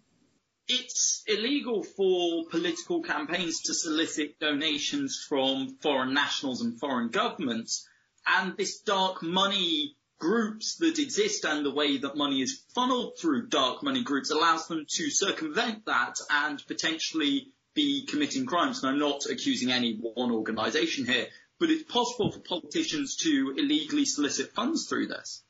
It's 0.67 1.23
illegal 1.27 1.83
for 1.83 2.45
political 2.49 3.03
campaigns 3.03 3.61
to 3.63 3.73
solicit 3.73 4.39
donations 4.39 5.23
from 5.29 5.77
foreign 5.81 6.13
nationals 6.13 6.61
and 6.61 6.79
foreign 6.79 7.09
governments, 7.09 7.87
and 8.25 8.57
this 8.57 8.79
dark 8.79 9.21
money 9.21 9.95
groups 10.17 10.77
that 10.77 10.97
exist 10.97 11.45
and 11.45 11.65
the 11.65 11.73
way 11.73 11.97
that 11.97 12.15
money 12.15 12.41
is 12.41 12.63
funneled 12.73 13.19
through 13.19 13.47
dark 13.47 13.83
money 13.83 14.03
groups 14.03 14.31
allows 14.31 14.67
them 14.67 14.85
to 14.89 15.09
circumvent 15.11 15.85
that 15.85 16.15
and 16.31 16.65
potentially 16.65 17.51
be 17.75 18.05
committing 18.07 18.47
crimes. 18.47 18.81
And 18.81 18.91
I'm 18.91 18.99
not 18.99 19.25
accusing 19.29 19.71
any 19.71 19.97
one 19.97 20.31
organisation 20.31 21.05
here, 21.05 21.27
but 21.59 21.69
it's 21.69 21.83
possible 21.83 22.31
for 22.31 22.39
politicians 22.39 23.17
to 23.17 23.53
illegally 23.57 24.05
solicit 24.05 24.53
funds 24.53 24.87
through 24.87 25.07
this. 25.07 25.43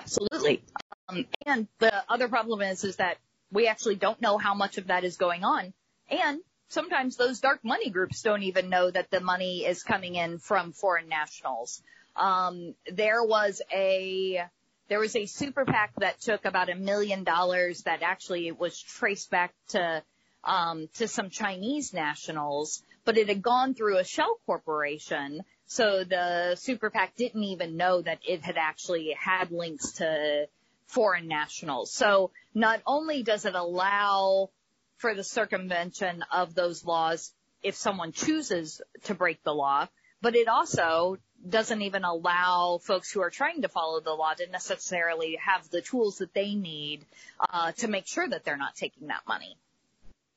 Absolutely. 0.00 0.62
Um, 1.08 1.26
and 1.44 1.68
the 1.78 2.04
other 2.08 2.28
problem 2.28 2.62
is, 2.62 2.84
is 2.84 2.96
that 2.96 3.18
we 3.50 3.66
actually 3.66 3.96
don't 3.96 4.20
know 4.20 4.38
how 4.38 4.54
much 4.54 4.78
of 4.78 4.88
that 4.88 5.04
is 5.04 5.16
going 5.16 5.44
on. 5.44 5.72
And 6.10 6.40
sometimes 6.68 7.16
those 7.16 7.40
dark 7.40 7.60
money 7.64 7.90
groups 7.90 8.22
don't 8.22 8.42
even 8.42 8.68
know 8.68 8.90
that 8.90 9.10
the 9.10 9.20
money 9.20 9.64
is 9.64 9.82
coming 9.82 10.14
in 10.14 10.38
from 10.38 10.72
foreign 10.72 11.08
nationals. 11.08 11.82
Um, 12.16 12.74
there 12.90 13.22
was 13.22 13.62
a, 13.72 14.42
there 14.88 14.98
was 14.98 15.14
a 15.16 15.26
super 15.26 15.64
PAC 15.64 15.92
that 15.98 16.20
took 16.20 16.44
about 16.44 16.70
a 16.70 16.74
million 16.74 17.24
dollars 17.24 17.82
that 17.82 18.02
actually 18.02 18.52
was 18.52 18.80
traced 18.80 19.30
back 19.30 19.54
to 19.68 20.02
um, 20.44 20.88
to 20.94 21.08
some 21.08 21.30
Chinese 21.30 21.92
nationals, 21.92 22.82
but 23.04 23.18
it 23.18 23.28
had 23.28 23.42
gone 23.42 23.74
through 23.74 23.98
a 23.98 24.04
shell 24.04 24.38
corporation. 24.46 25.42
So 25.66 26.04
the 26.04 26.56
super 26.56 26.90
PAC 26.90 27.16
didn't 27.16 27.44
even 27.44 27.76
know 27.76 28.00
that 28.00 28.20
it 28.26 28.42
had 28.42 28.56
actually 28.56 29.14
had 29.18 29.50
links 29.50 29.92
to 29.94 30.46
foreign 30.88 31.28
nationals. 31.28 31.92
So 31.92 32.32
not 32.54 32.80
only 32.86 33.22
does 33.22 33.44
it 33.44 33.54
allow 33.54 34.50
for 34.96 35.14
the 35.14 35.24
circumvention 35.24 36.24
of 36.32 36.54
those 36.54 36.84
laws 36.84 37.32
if 37.62 37.76
someone 37.76 38.12
chooses 38.12 38.82
to 39.04 39.14
break 39.14 39.42
the 39.42 39.54
law, 39.54 39.86
but 40.20 40.34
it 40.34 40.48
also 40.48 41.18
doesn't 41.48 41.82
even 41.82 42.04
allow 42.04 42.80
folks 42.82 43.10
who 43.12 43.20
are 43.20 43.30
trying 43.30 43.62
to 43.62 43.68
follow 43.68 44.00
the 44.00 44.12
law 44.12 44.32
to 44.34 44.46
necessarily 44.48 45.38
have 45.44 45.68
the 45.70 45.80
tools 45.80 46.18
that 46.18 46.34
they 46.34 46.54
need 46.54 47.04
uh, 47.38 47.72
to 47.72 47.86
make 47.86 48.06
sure 48.06 48.28
that 48.28 48.44
they're 48.44 48.56
not 48.56 48.74
taking 48.74 49.08
that 49.08 49.22
money. 49.28 49.56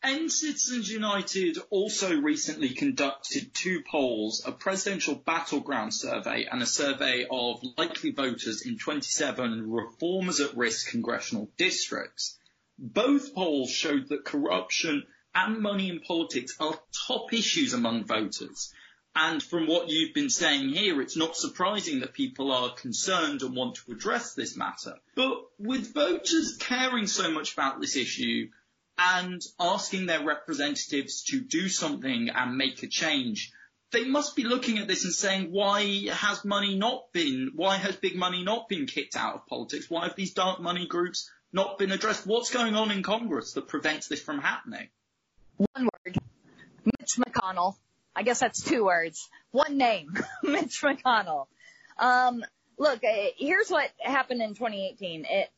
End 0.04 0.32
Citizens 0.32 0.90
United 0.90 1.60
also 1.70 2.20
recently 2.20 2.70
conducted 2.70 3.54
two 3.54 3.84
polls, 3.84 4.42
a 4.44 4.52
presidential 4.52 5.14
battleground 5.14 5.94
survey 5.94 6.48
and 6.52 6.60
a 6.60 6.66
survey 6.66 7.28
of 7.30 7.64
likely 7.78 8.10
voters 8.10 8.64
in 8.66 8.80
27 8.80 9.72
reformers 9.72 10.40
at 10.40 10.58
risk 10.58 10.90
congressional 10.90 11.52
districts. 11.56 12.40
Both 12.80 13.36
polls 13.36 13.70
showed 13.70 14.10
that 14.10 14.26
corruption 14.26 15.06
and 15.36 15.60
money 15.60 15.90
in 15.90 16.00
politics 16.00 16.56
are 16.60 16.80
top 17.08 17.32
issues 17.32 17.74
among 17.74 18.06
voters. 18.06 18.74
And 19.16 19.44
from 19.44 19.68
what 19.68 19.90
you've 19.90 20.16
been 20.16 20.32
saying 20.32 20.70
here, 20.70 21.00
it's 21.02 21.18
not 21.18 21.36
surprising 21.36 22.00
that 22.00 22.14
people 22.14 22.52
are 22.52 22.74
concerned 22.74 23.44
and 23.44 23.56
want 23.56 23.76
to 23.76 23.92
address 23.92 24.34
this 24.34 24.58
matter. 24.58 24.96
But 25.16 25.44
with 25.60 25.94
voters 25.94 26.58
caring 26.60 27.06
so 27.06 27.30
much 27.30 27.54
about 27.54 27.80
this 27.82 27.96
issue, 27.96 28.50
and 29.02 29.42
asking 29.60 30.06
their 30.06 30.24
representatives 30.24 31.24
to 31.24 31.40
do 31.42 31.70
something 31.70 32.30
and 32.30 32.56
make 32.56 32.84
a 32.84 32.88
change, 32.88 33.52
they 33.92 34.06
must 34.06 34.36
be 34.36 34.44
looking 34.44 34.78
at 34.78 34.88
this 34.88 35.04
and 35.04 35.14
saying, 35.14 35.52
why 35.52 36.08
has 36.10 36.46
money 36.46 36.78
not 36.78 37.12
been, 37.12 37.52
why 37.56 37.78
has 37.78 37.96
big 37.96 38.16
money 38.16 38.44
not 38.44 38.70
been 38.70 38.86
kicked 38.86 39.16
out 39.16 39.36
of 39.36 39.48
politics? 39.48 39.90
Why 39.90 40.04
have 40.08 40.16
these 40.16 40.34
dark 40.34 40.62
money 40.62 40.88
groups 40.88 41.30
not 41.52 41.78
been 41.78 41.92
addressed? 41.92 42.28
What's 42.28 42.52
going 42.52 42.76
on 42.76 42.92
in 42.92 43.04
Congress 43.04 43.54
that 43.54 43.68
prevents 43.68 44.08
this 44.08 44.22
from 44.22 44.40
happening? 44.40 44.88
One 45.58 45.90
word. 46.06 46.18
Mitch 46.86 47.18
McConnell. 47.18 47.76
I 48.16 48.24
guess 48.24 48.40
that's 48.40 48.62
two 48.62 48.86
words. 48.86 49.30
One 49.52 49.78
name. 49.78 50.14
Mitch 50.44 50.82
McConnell. 50.82 51.48
Um, 51.98 52.44
look, 52.78 53.04
uh, 53.04 53.26
here's 53.38 53.70
what 53.70 53.90
happened 54.00 54.42
in 54.42 54.54
2018. 54.54 55.26
It, 55.30 55.50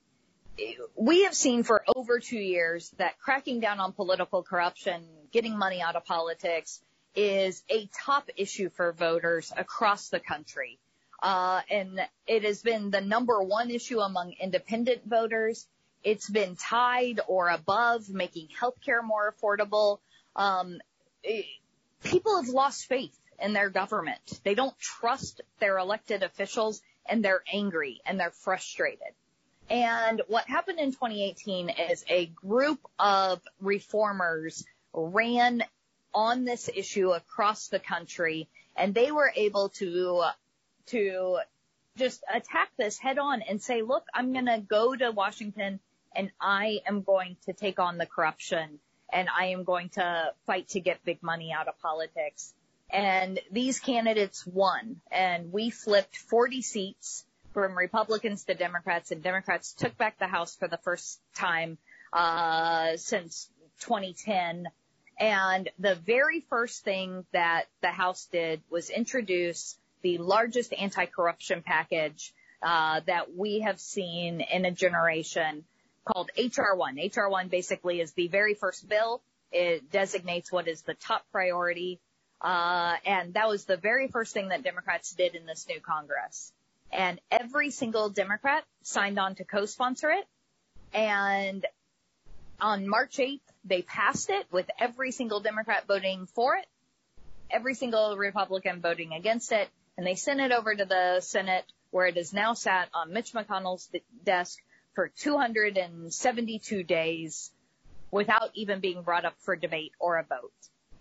we 0.96 1.24
have 1.24 1.34
seen 1.34 1.64
for 1.64 1.84
over 1.96 2.20
two 2.20 2.38
years 2.38 2.90
that 2.98 3.20
cracking 3.20 3.60
down 3.60 3.80
on 3.80 3.94
political 3.94 4.44
corruption, 4.44 5.04
getting 5.32 5.58
money 5.58 5.82
out 5.82 5.96
of 5.96 6.06
politics 6.06 6.82
is 7.16 7.64
a 7.70 7.90
top 8.06 8.30
issue 8.36 8.70
for 8.70 8.92
voters 8.92 9.52
across 9.56 10.10
the 10.10 10.20
country. 10.20 10.80
Uh, 11.22 11.62
and 11.70 12.00
it 12.28 12.44
has 12.44 12.62
been 12.62 12.92
the 12.92 13.02
number 13.02 13.42
one 13.42 13.70
issue 13.70 14.00
among 14.00 14.34
independent 14.40 15.02
voters. 15.06 15.68
It's 16.04 16.30
been 16.30 16.56
tied 16.56 17.22
or 17.28 17.50
above 17.50 18.10
making 18.10 18.50
healthcare 18.60 19.04
more 19.04 19.34
affordable. 19.34 20.00
Um, 20.36 20.80
it, 21.24 21.46
people 22.04 22.42
have 22.42 22.50
lost 22.50 22.88
faith 22.88 23.18
in 23.40 23.54
their 23.54 23.70
government. 23.70 24.42
They 24.44 24.54
don't 24.54 24.78
trust 24.80 25.42
their 25.60 25.78
elected 25.78 26.24
officials 26.24 26.82
and 27.06 27.24
they're 27.24 27.44
angry 27.52 28.02
and 28.06 28.20
they're 28.20 28.32
frustrated. 28.32 29.14
And 29.70 30.22
what 30.28 30.48
happened 30.48 30.80
in 30.80 30.92
2018 30.92 31.70
is 31.70 32.04
a 32.10 32.28
group 32.28 32.80
of 33.00 33.42
reformers 33.60 34.66
ran 34.94 35.64
on 36.14 36.46
this 36.46 36.70
issue 36.74 37.12
across 37.12 37.70
the 37.70 37.80
country 37.80 38.48
and 38.76 38.94
they 38.94 39.12
were 39.12 39.32
able 39.36 39.70
to, 39.70 40.24
to 40.88 41.40
just 41.98 42.24
attack 42.32 42.70
this 42.78 42.98
head 42.98 43.18
on 43.18 43.42
and 43.42 43.62
say, 43.62 43.82
look, 43.82 44.06
I'm 44.14 44.34
going 44.34 44.46
to 44.46 44.60
go 44.60 44.96
to 44.96 45.12
Washington 45.12 45.80
and 46.16 46.32
I 46.40 46.82
am 46.86 47.02
going 47.02 47.38
to 47.46 47.54
take 47.54 47.80
on 47.80 47.98
the 47.98 48.06
corruption 48.06 48.80
and 49.12 49.28
I 49.30 49.48
am 49.48 49.64
going 49.64 49.90
to 49.90 50.34
fight 50.46 50.70
to 50.70 50.80
get 50.80 51.04
big 51.06 51.22
money 51.24 51.52
out 51.52 51.68
of 51.68 51.80
politics. 51.80 52.54
And 52.90 53.40
these 53.52 53.80
candidates 53.80 54.46
won 54.46 55.02
and 55.12 55.52
we 55.52 55.70
flipped 55.70 56.18
40 56.18 56.62
seats 56.62 57.26
from 57.54 57.78
Republicans 57.78 58.44
to 58.46 58.56
Democrats, 58.56 59.12
and 59.12 59.22
Democrats 59.22 59.74
took 59.74 59.98
back 59.98 60.18
the 60.20 60.28
House 60.28 60.56
for 60.56 60.68
the 60.68 60.78
first 60.78 61.20
time 61.36 61.78
uh, 62.12 62.98
since 62.98 63.50
2010. 63.82 64.68
And 65.20 65.70
the 65.78 65.96
very 65.96 66.42
first 66.50 66.84
thing 66.84 67.26
that 67.32 67.66
the 67.82 67.92
House 67.92 68.28
did 68.32 68.62
was 68.70 68.90
introduce 68.90 69.78
the 70.02 70.18
largest 70.18 70.74
anti-corruption 70.74 71.62
package 71.62 72.34
uh, 72.62 73.02
that 73.06 73.36
we 73.36 73.62
have 73.62 73.80
seen 73.80 74.42
in 74.42 74.66
a 74.66 74.72
generation 74.72 75.64
called 76.06 76.32
HR1. 76.38 77.14
HR1 77.14 77.50
basically 77.50 78.02
is 78.02 78.14
the 78.14 78.28
very 78.28 78.56
first 78.56 78.90
bill. 78.90 79.22
It 79.52 79.92
designates 79.92 80.52
what 80.52 80.68
is 80.68 80.82
the 80.82 80.96
top 80.96 81.24
priority. 81.32 82.00
Uh, 82.42 82.96
and 83.06 83.36
that 83.36 83.48
was 83.48 83.66
the 83.66 83.78
very 83.78 84.08
first 84.08 84.34
thing 84.34 84.50
that 84.50 84.64
Democrats 84.64 85.14
did 85.14 85.36
in 85.36 85.46
this 85.46 85.68
new 85.70 85.80
Congress 85.80 86.52
and 86.94 87.20
every 87.32 87.72
single 87.72 88.10
Democrat 88.10 88.64
signed 88.84 89.20
on 89.20 89.36
to 89.36 89.44
co-sponsor 89.44 90.12
it. 90.12 90.26
And 90.94 91.66
on 92.60 92.88
March 92.88 93.18
8th, 93.18 93.42
they 93.66 93.82
passed 93.82 94.30
it 94.30 94.46
with 94.52 94.70
every 94.80 95.12
single 95.12 95.40
Democrat 95.40 95.86
voting 95.88 96.28
for 96.28 96.56
it, 96.56 96.66
every 97.50 97.74
single 97.74 98.16
Republican 98.16 98.80
voting 98.82 99.14
against 99.14 99.52
it, 99.52 99.68
and 99.98 100.06
they 100.06 100.16
sent 100.16 100.40
it 100.40 100.52
over 100.52 100.76
to 100.76 100.86
the 100.86 101.20
Senate 101.22 101.66
where 101.92 102.08
it 102.08 102.18
is 102.18 102.34
now 102.34 102.54
sat 102.54 102.90
on 102.94 103.14
Mitch 103.14 103.34
McConnell's 103.34 103.90
desk 104.24 104.60
for 104.96 105.10
272 105.20 106.84
days 106.84 107.52
without 108.12 108.52
even 108.54 108.80
being 108.80 109.02
brought 109.02 109.26
up 109.26 109.36
for 109.40 109.56
debate 109.56 109.92
or 110.00 110.18
a 110.18 110.24
vote. 110.24 110.52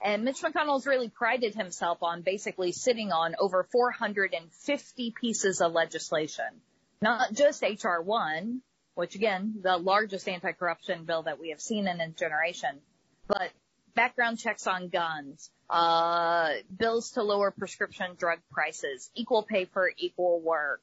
And 0.04 0.24
Mitch 0.24 0.42
McConnell's 0.42 0.86
really 0.86 1.08
prided 1.08 1.54
himself 1.54 2.02
on 2.02 2.22
basically 2.22 2.72
sitting 2.72 3.12
on 3.12 3.36
over 3.38 3.62
450 3.70 5.10
pieces 5.12 5.60
of 5.60 5.72
legislation. 5.72 6.60
Not 7.00 7.32
just 7.32 7.62
HR 7.62 8.00
1, 8.00 8.62
which 8.94 9.14
again, 9.14 9.54
the 9.62 9.76
largest 9.76 10.28
anti-corruption 10.28 11.04
bill 11.04 11.22
that 11.22 11.38
we 11.38 11.50
have 11.50 11.60
seen 11.60 11.86
in 11.86 12.00
a 12.00 12.08
generation, 12.08 12.80
but 13.28 13.50
background 13.94 14.38
checks 14.38 14.66
on 14.66 14.88
guns, 14.88 15.50
uh, 15.70 16.50
bills 16.76 17.12
to 17.12 17.22
lower 17.22 17.52
prescription 17.52 18.16
drug 18.18 18.40
prices, 18.50 19.08
equal 19.14 19.44
pay 19.44 19.66
for 19.66 19.90
equal 19.96 20.40
work, 20.40 20.82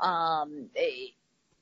um, 0.00 0.68
eh, 0.76 1.08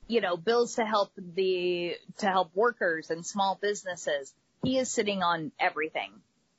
you 0.06 0.20
know, 0.20 0.36
bills 0.36 0.76
to 0.76 0.84
help 0.84 1.12
the, 1.16 1.96
to 2.18 2.26
help 2.26 2.54
workers 2.54 3.10
and 3.10 3.24
small 3.24 3.58
businesses. 3.60 4.32
He 4.62 4.78
is 4.78 4.90
sitting 4.90 5.22
on 5.22 5.52
everything. 5.60 6.12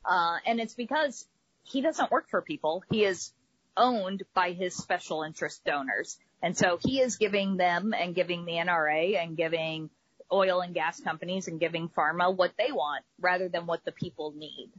Uh, 0.08 0.38
and 0.46 0.60
it's 0.60 0.74
because 0.74 1.26
he 1.64 1.82
doesn't 1.82 2.12
work 2.12 2.30
for 2.30 2.42
people. 2.42 2.84
He 2.90 3.04
is 3.04 3.32
owned 3.78 4.24
by 4.34 4.52
his 4.52 4.76
special 4.76 5.24
interest 5.24 5.64
donors. 5.66 6.18
And 6.42 6.58
so 6.58 6.78
he 6.82 7.02
is 7.02 7.18
giving 7.18 7.58
them 7.58 7.94
and 7.94 8.14
giving 8.16 8.46
the 8.46 8.54
NRA 8.54 9.22
and 9.22 9.36
giving 9.36 9.90
oil 10.32 10.62
and 10.62 10.74
gas 10.74 11.00
companies 11.00 11.48
and 11.48 11.60
giving 11.60 11.90
pharma 11.90 12.36
what 12.36 12.54
they 12.58 12.72
want 12.72 13.04
rather 13.20 13.50
than 13.50 13.66
what 13.66 13.84
the 13.86 13.92
people 13.92 14.34
need. 14.36 14.70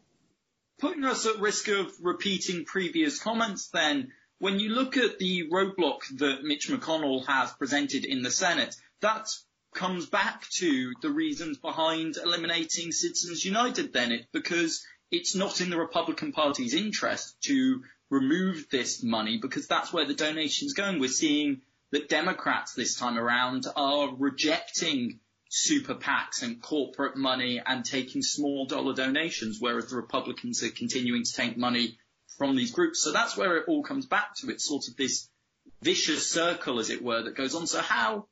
Putting 0.78 1.04
us 1.04 1.26
at 1.26 1.40
risk 1.40 1.68
of 1.68 1.90
repeating 2.00 2.64
previous 2.64 3.20
comments 3.20 3.68
then, 3.68 4.12
when 4.38 4.60
you 4.60 4.70
look 4.70 4.96
at 4.96 5.18
the 5.18 5.48
roadblock 5.50 6.00
that 6.18 6.42
Mitch 6.42 6.68
McConnell 6.68 7.26
has 7.26 7.52
presented 7.52 8.04
in 8.04 8.22
the 8.22 8.30
Senate, 8.30 8.76
that 9.00 9.28
comes 9.74 10.06
back 10.06 10.48
to 10.50 10.92
the 11.00 11.10
reasons 11.10 11.58
behind 11.58 12.16
eliminating 12.16 12.92
Citizens 12.92 13.44
United 13.44 13.92
then, 13.92 14.12
it, 14.12 14.26
because 14.32 14.84
it's 15.10 15.34
not 15.34 15.60
in 15.60 15.70
the 15.70 15.78
Republican 15.78 16.32
Party's 16.32 16.74
interest 16.74 17.36
to 17.42 17.82
remove 18.10 18.66
this 18.70 19.02
money 19.02 19.38
because 19.40 19.66
that's 19.66 19.92
where 19.92 20.06
the 20.06 20.14
donation's 20.14 20.74
going. 20.74 21.00
We're 21.00 21.08
seeing 21.08 21.62
that 21.92 22.08
Democrats 22.08 22.74
this 22.74 22.96
time 22.96 23.18
around 23.18 23.66
are 23.76 24.14
rejecting 24.16 25.20
super 25.48 25.94
PACs 25.94 26.42
and 26.42 26.60
corporate 26.60 27.16
money 27.16 27.62
and 27.64 27.84
taking 27.84 28.22
small 28.22 28.66
dollar 28.66 28.94
donations, 28.94 29.58
whereas 29.60 29.90
the 29.90 29.96
Republicans 29.96 30.62
are 30.62 30.70
continuing 30.70 31.24
to 31.24 31.32
take 31.32 31.56
money 31.56 31.98
from 32.36 32.56
these 32.56 32.72
groups. 32.72 33.02
So 33.02 33.12
that's 33.12 33.36
where 33.36 33.56
it 33.56 33.64
all 33.68 33.82
comes 33.82 34.06
back 34.06 34.34
to. 34.36 34.50
It's 34.50 34.66
sort 34.66 34.88
of 34.88 34.96
this 34.96 35.28
vicious 35.82 36.30
circle, 36.30 36.80
as 36.80 36.90
it 36.90 37.02
were, 37.02 37.22
that 37.22 37.36
goes 37.36 37.54
on. 37.54 37.66
So 37.66 37.80
how 37.80 38.26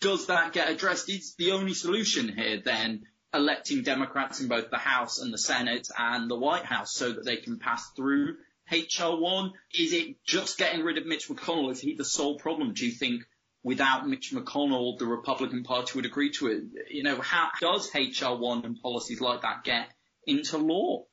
does 0.00 0.26
that 0.26 0.52
get 0.52 0.68
addressed? 0.68 1.08
Is 1.08 1.34
the 1.36 1.52
only 1.52 1.74
solution 1.74 2.28
here 2.28 2.60
then 2.62 3.06
electing 3.36 3.82
Democrats 3.82 4.40
in 4.40 4.48
both 4.48 4.70
the 4.70 4.78
House 4.78 5.20
and 5.20 5.32
the 5.32 5.38
Senate 5.38 5.88
and 5.96 6.30
the 6.30 6.36
White 6.36 6.64
House 6.64 6.92
so 6.92 7.12
that 7.12 7.24
they 7.24 7.36
can 7.36 7.58
pass 7.58 7.90
through 7.94 8.36
HR1? 8.70 9.52
Is 9.78 9.92
it 9.92 10.16
just 10.24 10.58
getting 10.58 10.82
rid 10.82 10.98
of 10.98 11.06
Mitch 11.06 11.28
McConnell? 11.28 11.70
Is 11.70 11.80
he 11.80 11.94
the 11.94 12.04
sole 12.04 12.38
problem? 12.38 12.72
Do 12.72 12.86
you 12.86 12.92
think 12.92 13.22
without 13.62 14.08
Mitch 14.08 14.32
McConnell, 14.32 14.98
the 14.98 15.06
Republican 15.06 15.62
Party 15.62 15.92
would 15.96 16.06
agree 16.06 16.30
to 16.32 16.48
it? 16.48 16.64
You 16.90 17.02
know, 17.02 17.20
how 17.20 17.50
does 17.60 17.90
HR1 17.90 18.64
and 18.64 18.80
policies 18.80 19.20
like 19.20 19.42
that 19.42 19.64
get 19.64 19.88
into 20.26 20.58
law? 20.58 21.04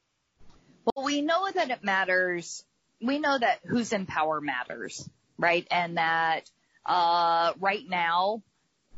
Well, 0.86 1.06
we 1.06 1.22
know 1.22 1.50
that 1.51 1.70
it 1.70 1.83
matters. 1.83 2.64
We 3.01 3.20
know 3.20 3.38
that 3.38 3.59
who's 3.66 3.94
in 3.94 4.05
power 4.05 4.42
matters, 4.42 5.07
right? 5.38 5.68
And 5.70 5.98
that, 5.98 6.50
uh, 6.86 7.53
right 7.59 7.88
now, 7.88 8.44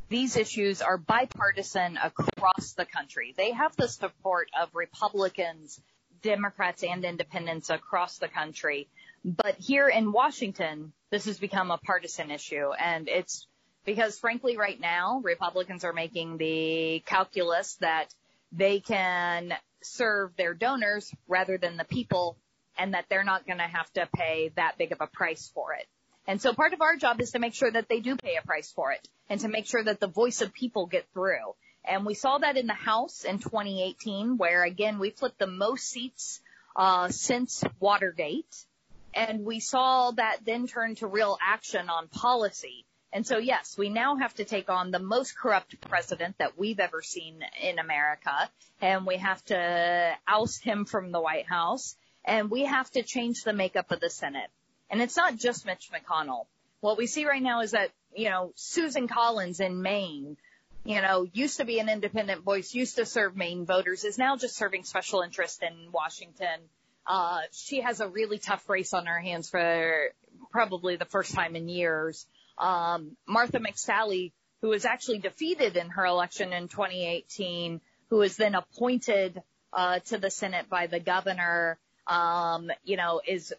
these 0.10 0.36
issues 0.36 0.82
are 0.82 0.98
bipartisan 0.98 1.98
across 1.98 2.74
the 2.74 2.86
country. 2.86 3.34
They 3.38 3.52
have 3.52 3.76
the 3.76 3.88
support 3.88 4.50
of 4.60 4.70
Republicans, 4.74 5.80
Democrats, 6.22 6.84
and 6.84 7.04
independents 7.04 7.70
across 7.70 8.18
the 8.18 8.28
country. 8.28 8.88
But 9.24 9.56
here 9.58 9.88
in 9.88 10.12
Washington, 10.12 10.94
this 11.10 11.26
has 11.26 11.40
become 11.40 11.72
a 11.72 11.78
partisan 11.78 12.30
issue. 12.30 12.72
And 12.74 13.08
it's 13.08 13.48
because 13.86 14.20
frankly, 14.20 14.58
right 14.58 14.80
now, 14.80 15.22
Republicans 15.24 15.84
are 15.84 15.94
making 15.94 16.38
the 16.38 17.04
calculus 17.06 17.76
that 17.82 18.14
they 18.52 18.80
can 18.80 19.54
serve 19.82 20.36
their 20.36 20.54
donors 20.54 21.12
rather 21.28 21.58
than 21.58 21.78
the 21.78 21.84
people 21.84 22.38
and 22.78 22.94
that 22.94 23.06
they're 23.10 23.24
not 23.24 23.46
going 23.46 23.60
to 23.60 23.64
have 23.64 23.92
to 23.94 24.08
pay 24.16 24.52
that 24.56 24.78
big 24.78 24.92
of 24.92 25.00
a 25.02 25.08
price 25.08 25.52
for 25.54 25.74
it. 25.74 25.88
And 26.28 26.42
so 26.42 26.54
part 26.54 26.74
of 26.74 26.82
our 26.82 26.96
job 26.96 27.22
is 27.22 27.32
to 27.32 27.40
make 27.40 27.54
sure 27.54 27.70
that 27.70 27.88
they 27.88 28.00
do 28.00 28.16
pay 28.16 28.36
a 28.36 28.46
price 28.46 28.72
for 28.72 28.92
it 28.92 29.08
and 29.30 29.40
to 29.42 29.48
make 29.48 29.68
sure 29.68 29.84
that 29.84 30.00
the 30.00 30.08
voice 30.08 30.42
of 30.42 30.54
people 30.54 30.88
get 30.88 31.06
through. 31.14 31.56
And 31.88 32.06
we 32.06 32.16
saw 32.16 32.40
that 32.40 32.58
in 32.58 32.66
the 32.66 32.74
House 32.74 33.24
in 33.24 33.38
2018 33.38 34.38
where 34.38 34.64
again 34.64 34.98
we 34.98 35.12
flipped 35.12 35.38
the 35.38 35.48
most 35.48 35.88
seats 35.88 36.42
uh, 36.76 37.10
since 37.10 37.64
Watergate. 37.80 38.66
And 39.14 39.46
we 39.46 39.60
saw 39.60 40.12
that 40.12 40.40
then 40.46 40.68
turn 40.68 40.96
to 40.96 41.08
real 41.08 41.38
action 41.42 41.90
on 41.90 42.08
policy. 42.08 42.86
And 43.14 43.26
so 43.26 43.38
yes, 43.38 43.78
we 43.78 43.90
now 43.90 44.18
have 44.18 44.34
to 44.36 44.46
take 44.46 44.70
on 44.70 44.92
the 44.92 45.00
most 45.00 45.38
corrupt 45.38 45.80
president 45.80 46.38
that 46.40 46.58
we've 46.58 46.80
ever 46.80 47.02
seen 47.02 47.40
in 47.62 47.80
America. 47.80 48.50
And 48.82 49.06
we 49.06 49.18
have 49.18 49.44
to 49.46 50.12
oust 50.28 50.64
him 50.64 50.86
from 50.86 51.12
the 51.12 51.22
White 51.22 51.48
House. 51.48 51.96
And 52.26 52.50
we 52.50 52.66
have 52.66 52.90
to 52.92 53.04
change 53.04 53.44
the 53.44 53.54
makeup 53.54 53.92
of 53.92 54.00
the 54.00 54.10
Senate. 54.10 54.50
And 54.90 55.02
it's 55.02 55.18
not 55.18 55.38
just 55.38 55.66
Mitch 55.66 55.90
McConnell. 55.92 56.46
What 56.82 56.98
we 56.98 57.08
see 57.08 57.26
right 57.26 57.42
now 57.42 57.62
is 57.62 57.72
that, 57.72 57.92
you 58.16 58.30
know, 58.30 58.52
Susan 58.56 59.08
Collins 59.08 59.60
in 59.60 59.82
Maine, 59.82 60.38
you 60.84 61.02
know, 61.02 61.28
used 61.34 61.58
to 61.58 61.66
be 61.66 61.80
an 61.80 61.90
independent 61.90 62.44
voice, 62.44 62.74
used 62.74 62.98
to 62.98 63.06
serve 63.06 63.36
Maine 63.36 63.66
voters, 63.66 64.04
is 64.04 64.18
now 64.18 64.38
just 64.38 64.56
serving 64.56 64.84
special 64.84 65.22
interest 65.22 65.64
in 65.64 65.92
Washington. 65.92 66.60
Uh, 67.08 67.42
she 67.52 67.82
has 67.82 68.02
a 68.02 68.08
really 68.08 68.38
tough 68.38 68.68
race 68.70 68.94
on 68.94 69.06
her 69.08 69.20
hands 69.20 69.50
for 69.50 70.12
probably 70.52 70.96
the 70.96 71.06
first 71.06 71.34
time 71.34 71.56
in 71.56 71.68
years. 71.68 72.28
Um, 72.58 73.18
Martha 73.28 73.60
McSally, 73.60 74.32
who 74.62 74.70
was 74.70 74.86
actually 74.86 75.20
defeated 75.20 75.76
in 75.76 75.90
her 75.90 76.06
election 76.06 76.54
in 76.54 76.68
2018, 76.68 77.82
who 78.10 78.18
was 78.18 78.38
then 78.38 78.56
appointed 78.56 79.42
uh, 79.74 80.00
to 80.00 80.18
the 80.18 80.32
Senate 80.32 80.70
by 80.70 80.88
the 80.88 81.00
governor, 81.00 81.78
um, 82.08 82.70
you 82.84 82.98
know, 82.98 83.22
is 83.26 83.54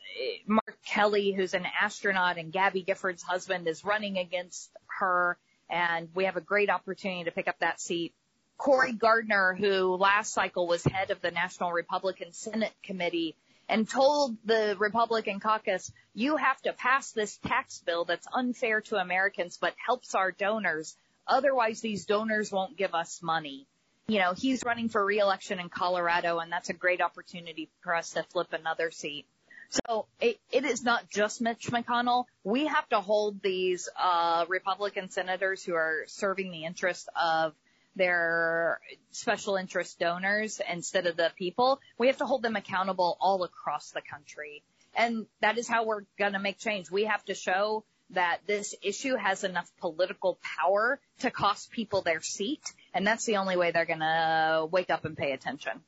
Mark 0.47 0.79
Kelly, 0.85 1.33
who's 1.33 1.55
an 1.55 1.67
astronaut, 1.81 2.39
and 2.39 2.53
Gabby 2.53 2.85
Giffords' 2.85 3.23
husband 3.23 3.67
is 3.67 3.85
running 3.85 4.19
against 4.19 4.71
her, 4.99 5.37
and 5.69 6.09
we 6.15 6.25
have 6.25 6.37
a 6.37 6.41
great 6.41 6.71
opportunity 6.71 7.25
to 7.25 7.33
pick 7.33 7.49
up 7.49 7.59
that 7.61 7.81
seat. 7.81 8.15
Cory 8.57 8.93
Gardner, 8.93 9.55
who 9.55 9.97
last 9.97 10.33
cycle 10.33 10.67
was 10.67 10.83
head 10.85 11.11
of 11.11 11.21
the 11.21 11.31
National 11.31 11.73
Republican 11.73 12.33
Senate 12.33 12.73
Committee, 12.83 13.37
and 13.69 13.89
told 13.89 14.37
the 14.45 14.77
Republican 14.79 15.41
caucus, 15.41 15.93
you 16.15 16.37
have 16.37 16.61
to 16.63 16.73
pass 16.73 17.11
this 17.11 17.37
tax 17.39 17.83
bill 17.85 18.05
that's 18.05 18.29
unfair 18.33 18.81
to 18.83 18.97
Americans 18.97 19.59
but 19.61 19.75
helps 19.85 20.15
our 20.15 20.31
donors. 20.31 20.97
Otherwise, 21.27 21.81
these 21.81 22.07
donors 22.07 22.53
won't 22.53 22.77
give 22.77 22.95
us 22.95 23.21
money 23.23 23.67
you 24.09 24.21
know, 24.21 24.35
he's 24.35 24.63
running 24.65 24.89
for 24.89 25.05
reelection 25.05 25.59
in 25.59 25.69
Colorado 25.69 26.39
and 26.39 26.51
that's 26.51 26.69
a 26.69 26.75
great 26.75 27.01
opportunity 27.01 27.69
for 27.83 27.95
us 27.95 28.11
to 28.13 28.23
flip 28.23 28.53
another 28.53 28.91
seat. 28.91 29.27
So 29.69 30.07
it, 30.21 30.39
it 30.53 30.65
is 30.65 30.85
not 30.85 31.11
just 31.11 31.41
Mitch 31.41 31.67
McConnell. 31.73 32.27
We 32.45 32.67
have 32.67 32.89
to 32.91 33.01
hold 33.01 33.43
these, 33.43 33.89
uh, 34.01 34.45
Republican 34.49 35.11
senators 35.11 35.65
who 35.65 35.75
are 35.75 36.05
serving 36.07 36.53
the 36.53 36.65
interest 36.65 37.09
of 37.21 37.53
their 37.97 38.79
special 39.11 39.57
interest 39.57 39.99
donors 39.99 40.61
instead 40.71 41.07
of 41.07 41.17
the 41.17 41.33
people. 41.37 41.81
We 41.99 42.07
have 42.07 42.19
to 42.19 42.27
hold 42.27 42.43
them 42.43 42.55
accountable 42.55 43.17
all 43.21 43.43
across 43.43 43.91
the 43.91 44.03
country. 44.03 44.63
And 44.95 45.27
that 45.41 45.59
is 45.59 45.67
how 45.67 45.85
we're 45.85 46.05
going 46.19 46.35
to 46.35 46.39
make 46.39 46.59
change. 46.59 46.91
We 46.91 47.05
have 47.05 47.25
to 47.25 47.35
show 47.35 47.85
that 48.11 48.39
this 48.47 48.75
issue 48.83 49.17
has 49.17 49.45
enough 49.45 49.71
political 49.81 50.39
power 50.59 51.01
to 51.21 51.31
cost 51.31 51.71
people 51.71 52.03
their 52.03 52.23
seat. 52.23 52.63
And 52.97 53.07
that's 53.07 53.27
the 53.27 53.37
only 53.37 53.59
way 53.59 53.73
they're 53.73 53.85
going 53.85 54.01
to 54.01 54.67
wake 54.73 54.89
up 54.89 55.05
and 55.05 55.15
pay 55.15 55.33
attention. 55.33 55.83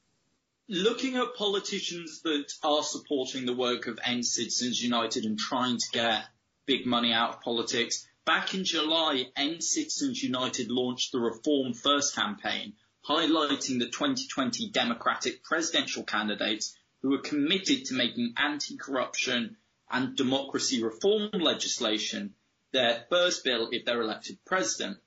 Looking 0.69 1.17
at 1.17 1.35
politicians 1.37 2.21
that 2.21 2.53
are 2.63 2.83
supporting 2.83 3.47
the 3.47 3.57
work 3.57 3.87
of 3.87 3.99
End 4.05 4.27
Citizens 4.27 4.83
United 4.83 5.25
and 5.25 5.39
trying 5.39 5.79
to 5.79 5.87
get 5.91 6.27
big 6.67 6.85
money 6.85 7.15
out 7.15 7.31
of 7.31 7.41
politics, 7.41 8.07
back 8.27 8.53
in 8.53 8.63
July, 8.63 9.25
End 9.35 9.65
Citizens 9.65 10.23
United 10.23 10.71
launched 10.71 11.13
the 11.13 11.19
Reform 11.19 11.73
First 11.73 12.15
campaign, 12.15 12.75
highlighting 13.09 13.79
the 13.79 13.87
2020 13.87 14.69
Democratic 14.69 15.43
presidential 15.43 16.03
candidates 16.03 16.77
who 17.01 17.15
are 17.15 17.23
committed 17.23 17.87
to 17.87 17.95
making 17.95 18.35
anti-corruption 18.37 19.57
and 19.91 20.15
democracy 20.15 20.85
reform 20.85 21.31
legislation 21.33 22.35
their 22.73 23.07
first 23.09 23.45
bill 23.45 23.71
if 23.73 23.87
they're 23.87 24.03
elected 24.03 24.37
president. 24.45 24.99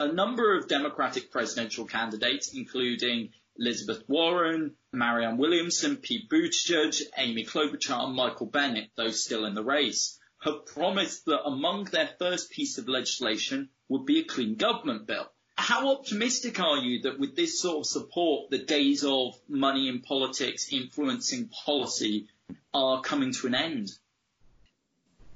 A 0.00 0.12
number 0.12 0.56
of 0.56 0.68
Democratic 0.68 1.32
presidential 1.32 1.84
candidates, 1.84 2.54
including 2.54 3.32
Elizabeth 3.58 4.04
Warren, 4.08 4.76
Marianne 4.92 5.38
Williamson, 5.38 5.96
Pete 5.96 6.30
Buttigieg, 6.30 7.02
Amy 7.16 7.44
Klobuchar 7.44 8.04
and 8.04 8.14
Michael 8.14 8.46
Bennet, 8.46 8.90
those 8.94 9.24
still 9.24 9.44
in 9.44 9.54
the 9.54 9.64
race, 9.64 10.16
have 10.40 10.66
promised 10.66 11.24
that 11.24 11.42
among 11.44 11.84
their 11.86 12.08
first 12.18 12.52
piece 12.52 12.78
of 12.78 12.86
legislation 12.86 13.70
would 13.88 14.06
be 14.06 14.20
a 14.20 14.24
clean 14.24 14.54
government 14.54 15.08
bill. 15.08 15.32
How 15.56 15.90
optimistic 15.90 16.60
are 16.60 16.76
you 16.76 17.02
that 17.02 17.18
with 17.18 17.34
this 17.34 17.60
sort 17.60 17.78
of 17.78 17.86
support, 17.86 18.50
the 18.50 18.58
days 18.58 19.02
of 19.02 19.34
money 19.48 19.88
in 19.88 20.02
politics 20.02 20.72
influencing 20.72 21.48
policy 21.48 22.28
are 22.72 23.00
coming 23.00 23.32
to 23.32 23.48
an 23.48 23.56
end? 23.56 23.90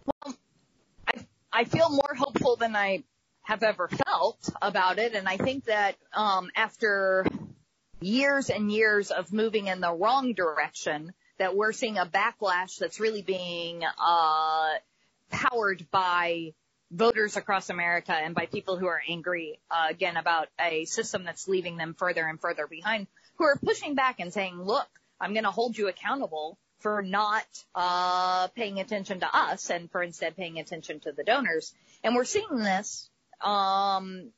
Well, 0.06 0.36
I, 1.08 1.26
I 1.52 1.64
feel 1.64 1.90
more 1.90 2.14
hopeful 2.16 2.54
than 2.54 2.76
I 2.76 3.02
have 3.42 3.62
ever 3.62 3.88
felt 3.88 4.48
about 4.60 4.98
it. 4.98 5.14
And 5.14 5.28
I 5.28 5.36
think 5.36 5.64
that 5.64 5.96
um, 6.14 6.50
after 6.56 7.26
years 8.00 8.50
and 8.50 8.70
years 8.70 9.10
of 9.10 9.32
moving 9.32 9.66
in 9.66 9.80
the 9.80 9.92
wrong 9.92 10.32
direction, 10.32 11.12
that 11.38 11.56
we're 11.56 11.72
seeing 11.72 11.98
a 11.98 12.06
backlash 12.06 12.78
that's 12.78 13.00
really 13.00 13.22
being 13.22 13.82
uh, 13.84 14.70
powered 15.30 15.86
by 15.90 16.52
voters 16.92 17.36
across 17.36 17.70
America 17.70 18.12
and 18.12 18.34
by 18.34 18.46
people 18.46 18.76
who 18.76 18.86
are 18.86 19.02
angry 19.08 19.58
uh, 19.70 19.86
again 19.88 20.16
about 20.16 20.48
a 20.60 20.84
system 20.84 21.24
that's 21.24 21.48
leaving 21.48 21.76
them 21.76 21.94
further 21.94 22.26
and 22.26 22.40
further 22.40 22.66
behind, 22.66 23.06
who 23.36 23.44
are 23.44 23.56
pushing 23.56 23.94
back 23.94 24.20
and 24.20 24.32
saying, 24.32 24.60
"Look, 24.60 24.88
I'm 25.20 25.32
going 25.32 25.44
to 25.44 25.50
hold 25.50 25.76
you 25.76 25.88
accountable 25.88 26.58
for 26.80 27.02
not 27.02 27.46
uh, 27.74 28.48
paying 28.48 28.78
attention 28.78 29.20
to 29.20 29.36
us 29.36 29.70
and 29.70 29.90
for 29.90 30.02
instead 30.02 30.36
paying 30.36 30.58
attention 30.58 31.00
to 31.00 31.12
the 31.12 31.24
donors." 31.24 31.72
And 32.04 32.14
we're 32.14 32.24
seeing 32.24 32.58
this 32.58 33.08
um, 33.42 34.30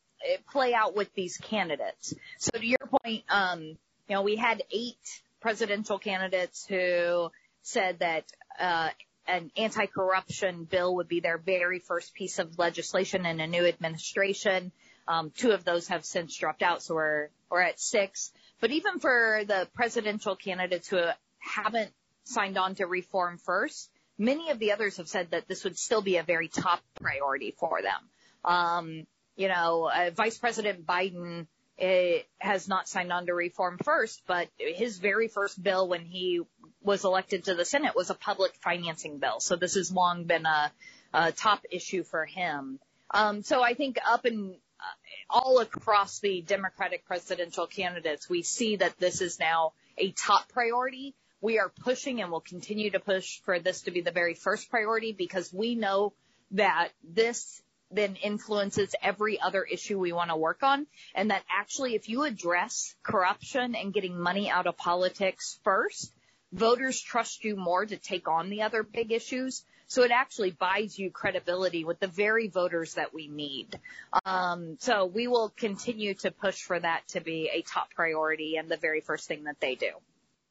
play 0.51 0.75
out 0.75 0.97
with 0.97 1.13
these 1.15 1.37
candidates. 1.39 2.15
So 2.39 2.59
to 2.59 2.67
your 2.67 2.79
point, 3.03 3.25
um, 3.29 3.63
you 3.63 3.77
know, 4.11 4.23
we 4.23 4.37
had 4.37 4.63
eight 4.71 5.23
presidential 5.41 5.99
candidates 5.99 6.67
who 6.67 7.31
said 7.63 7.99
that 8.01 8.25
uh, 8.59 8.91
an 9.27 9.51
anti-corruption 9.57 10.65
bill 10.65 10.97
would 10.97 11.09
be 11.09 11.21
their 11.21 11.39
very 11.39 11.79
first 11.79 12.15
piece 12.15 12.39
of 12.39 12.59
legislation 12.59 13.27
in 13.27 13.41
a 13.41 13.47
new 13.47 13.67
administration. 13.67 14.73
Um, 15.07 15.33
two 15.37 15.53
of 15.53 15.65
those 15.65 15.89
have 15.89 16.05
since 16.05 16.37
dropped 16.37 16.63
out, 16.63 16.83
so 16.83 16.95
we're 16.95 17.29
we're 17.51 17.61
at 17.61 17.79
six. 17.79 18.33
But 18.61 18.71
even 18.71 18.99
for 18.99 19.43
the 19.47 19.69
presidential 19.75 20.37
candidates 20.37 20.89
who 20.89 21.03
haven't 21.39 21.91
signed 22.25 22.57
on 22.57 22.75
to 22.77 22.87
reform 22.87 23.39
first, 23.39 23.91
many 24.19 24.51
of 24.51 24.59
the 24.59 24.73
others 24.73 24.97
have 24.97 25.09
said 25.09 25.31
that 25.33 25.47
this 25.47 25.65
would 25.65 25.79
still 25.79 26.01
be 26.01 26.17
a 26.17 26.23
very 26.23 26.49
top 26.49 26.81
priority 27.01 27.55
for 27.59 27.83
them. 27.83 28.01
Um, 28.45 29.07
you 29.37 29.49
know, 29.49 29.91
uh, 29.93 30.11
Vice 30.11 30.39
President 30.39 30.87
Biden 30.87 31.47
uh, 31.81 32.23
has 32.39 32.69
not 32.69 32.89
signed 32.89 33.13
on 33.13 33.27
to 33.27 33.35
reform 33.35 33.79
first, 33.83 34.23
but 34.27 34.49
his 34.59 34.99
very 34.99 35.29
first 35.29 35.61
bill 35.61 35.89
when 35.89 36.05
he 36.05 36.41
was 36.83 37.05
elected 37.05 37.45
to 37.45 37.55
the 37.55 37.65
Senate 37.65 37.97
was 37.97 38.11
a 38.11 38.15
public 38.15 38.55
financing 38.63 39.19
bill. 39.19 39.41
So 39.41 39.57
this 39.57 39.75
has 39.75 39.91
long 39.91 40.25
been 40.25 40.47
a, 40.47 40.71
a 41.13 41.33
top 41.33 41.65
issue 41.71 42.05
for 42.05 42.25
him. 42.27 42.79
Um, 43.11 43.43
so 43.43 43.63
I 43.63 43.75
think 43.75 43.99
up 44.07 44.25
and 44.25 44.55
uh, 44.79 44.85
all 45.31 45.59
across 45.59 46.21
the 46.21 46.43
Democratic 46.43 47.07
presidential 47.07 47.67
candidates, 47.67 48.29
we 48.29 48.43
see 48.43 48.77
that 48.77 48.99
this 48.99 49.21
is 49.21 49.41
now 49.41 49.73
a 49.99 50.13
top 50.13 50.49
priority. 50.51 51.15
We 51.41 51.59
are 51.59 51.73
pushing 51.81 52.21
and 52.21 52.31
will 52.31 52.41
continue 52.41 52.91
to 52.91 53.01
push 53.01 53.41
for 53.41 53.59
this 53.59 53.83
to 53.83 53.91
be 53.91 54.01
the 54.01 54.11
very 54.11 54.35
first 54.35 54.71
priority 54.71 55.13
because 55.13 55.53
we 55.53 55.75
know 55.75 56.13
that 56.53 56.91
this 57.03 57.63
then 57.95 58.17
influences 58.17 58.95
every 59.03 59.41
other 59.41 59.63
issue 59.65 59.99
we 59.99 60.13
want 60.13 60.31
to 60.31 60.37
work 60.37 60.63
on. 60.63 60.87
And 61.15 61.31
that 61.31 61.43
actually, 61.51 61.95
if 61.95 62.09
you 62.09 62.23
address 62.25 62.95
corruption 63.03 63.75
and 63.75 63.93
getting 63.93 64.19
money 64.19 64.51
out 64.51 64.67
of 64.67 64.77
politics 64.77 65.59
first, 65.65 66.13
voters 66.53 67.01
trust 67.01 67.45
you 67.45 67.57
more 67.57 67.85
to 67.85 67.97
take 67.97 68.29
on 68.29 68.51
the 68.51 68.63
other 68.63 68.83
big 68.83 69.13
issues. 69.13 69.65
So 69.87 70.03
it 70.03 70.11
actually 70.11 70.51
buys 70.51 70.99
you 70.99 71.11
credibility 71.11 71.85
with 71.85 72.01
the 72.01 72.07
very 72.07 72.49
voters 72.49 72.95
that 72.95 73.13
we 73.13 73.29
need. 73.29 73.79
Um, 74.25 74.77
so 74.81 75.05
we 75.05 75.29
will 75.29 75.51
continue 75.57 76.15
to 76.15 76.31
push 76.31 76.63
for 76.63 76.79
that 76.81 77.07
to 77.09 77.21
be 77.21 77.51
a 77.53 77.63
top 77.63 77.91
priority 77.95 78.57
and 78.57 78.71
the 78.71 78.77
very 78.77 79.01
first 79.01 79.29
thing 79.29 79.45
that 79.45 79.61
they 79.61 79.75
do. 79.75 79.91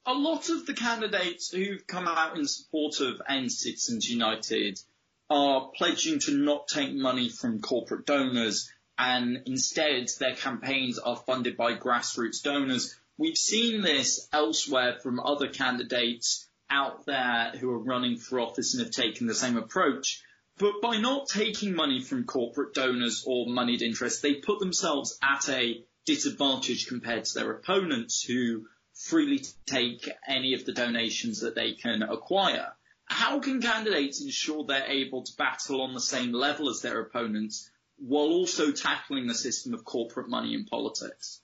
A 0.06 0.14
lot 0.14 0.50
of 0.50 0.66
the 0.66 0.74
candidates 0.74 1.52
who've 1.52 1.86
come 1.88 2.08
out 2.08 2.38
in 2.38 2.46
support 2.46 3.00
of 3.00 3.22
End 3.28 3.52
Citizens 3.52 4.10
United 4.10 4.80
are 5.34 5.72
pledging 5.76 6.20
to 6.20 6.32
not 6.32 6.68
take 6.68 6.94
money 6.94 7.28
from 7.28 7.60
corporate 7.60 8.06
donors 8.06 8.72
and 9.00 9.42
instead 9.48 10.08
their 10.20 10.36
campaigns 10.36 11.00
are 11.00 11.16
funded 11.16 11.58
by 11.58 11.74
grassroots 11.74 12.44
donors. 12.44 12.96
We've 13.18 13.38
seen 13.38 13.82
this 13.82 14.28
elsewhere 14.32 15.00
from 15.02 15.20
other 15.20 15.48
candidates 15.48 16.48
out 16.70 17.08
there 17.08 17.52
who 17.60 17.72
are 17.72 17.80
running 17.80 18.18
for 18.18 18.40
office 18.40 18.76
and 18.76 18.84
have 18.84 18.94
taken 18.94 19.26
the 19.26 19.34
same 19.34 19.58
approach. 19.58 20.22
But 20.60 20.82
by 20.84 20.98
not 20.98 21.30
taking 21.30 21.74
money 21.74 22.04
from 22.04 22.26
corporate 22.26 22.76
donors 22.76 23.24
or 23.26 23.48
moneyed 23.48 23.82
interests, 23.82 24.22
they 24.22 24.36
put 24.36 24.60
themselves 24.60 25.18
at 25.24 25.50
a 25.50 25.84
disadvantage 26.06 26.86
compared 26.86 27.26
to 27.26 27.34
their 27.34 27.52
opponents 27.52 28.22
who 28.22 28.68
freely 28.94 29.44
take 29.66 30.08
any 30.28 30.54
of 30.54 30.66
the 30.66 30.74
donations 30.74 31.40
that 31.40 31.56
they 31.56 31.72
can 31.74 32.04
acquire. 32.04 32.74
How 33.14 33.40
can 33.40 33.62
candidates 33.62 34.22
ensure 34.22 34.66
they're 34.66 34.88
able 34.88 35.22
to 35.22 35.36
battle 35.38 35.82
on 35.82 35.94
the 35.94 36.02
same 36.02 36.34
level 36.34 36.68
as 36.68 36.82
their 36.82 37.00
opponents 37.00 37.70
while 38.00 38.26
also 38.26 38.72
tackling 38.72 39.28
the 39.28 39.36
system 39.36 39.76
of 39.76 39.86
corporate 39.86 40.28
money 40.28 40.56
in 40.56 40.66
politics? 40.66 41.40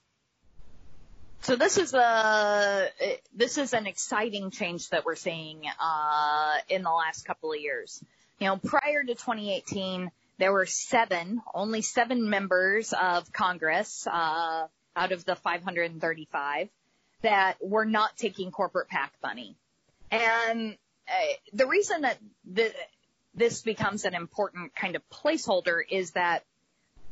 So 1.42 1.54
this 1.54 1.78
is 1.78 1.94
a 1.94 2.90
this 3.34 3.56
is 3.56 3.72
an 3.72 3.86
exciting 3.86 4.50
change 4.50 4.88
that 4.88 5.04
we're 5.04 5.14
seeing 5.14 5.62
uh, 5.80 6.54
in 6.68 6.82
the 6.82 6.90
last 6.90 7.24
couple 7.24 7.52
of 7.52 7.60
years. 7.60 8.02
You 8.40 8.48
know, 8.48 8.56
prior 8.56 9.04
to 9.04 9.14
2018, 9.14 10.10
there 10.38 10.52
were 10.52 10.66
seven, 10.66 11.40
only 11.54 11.82
seven 11.82 12.28
members 12.28 12.92
of 12.92 13.32
Congress 13.32 14.08
uh, 14.08 14.66
out 14.96 15.12
of 15.12 15.24
the 15.24 15.36
535 15.36 16.68
that 17.22 17.56
were 17.62 17.84
not 17.84 18.16
taking 18.16 18.50
corporate 18.50 18.88
PAC 18.88 19.12
money, 19.22 19.54
and 20.10 20.76
uh, 21.10 21.34
the 21.52 21.66
reason 21.66 22.02
that 22.02 22.18
the, 22.44 22.72
this 23.34 23.62
becomes 23.62 24.04
an 24.04 24.14
important 24.14 24.74
kind 24.74 24.96
of 24.96 25.02
placeholder 25.10 25.80
is 25.88 26.12
that 26.12 26.44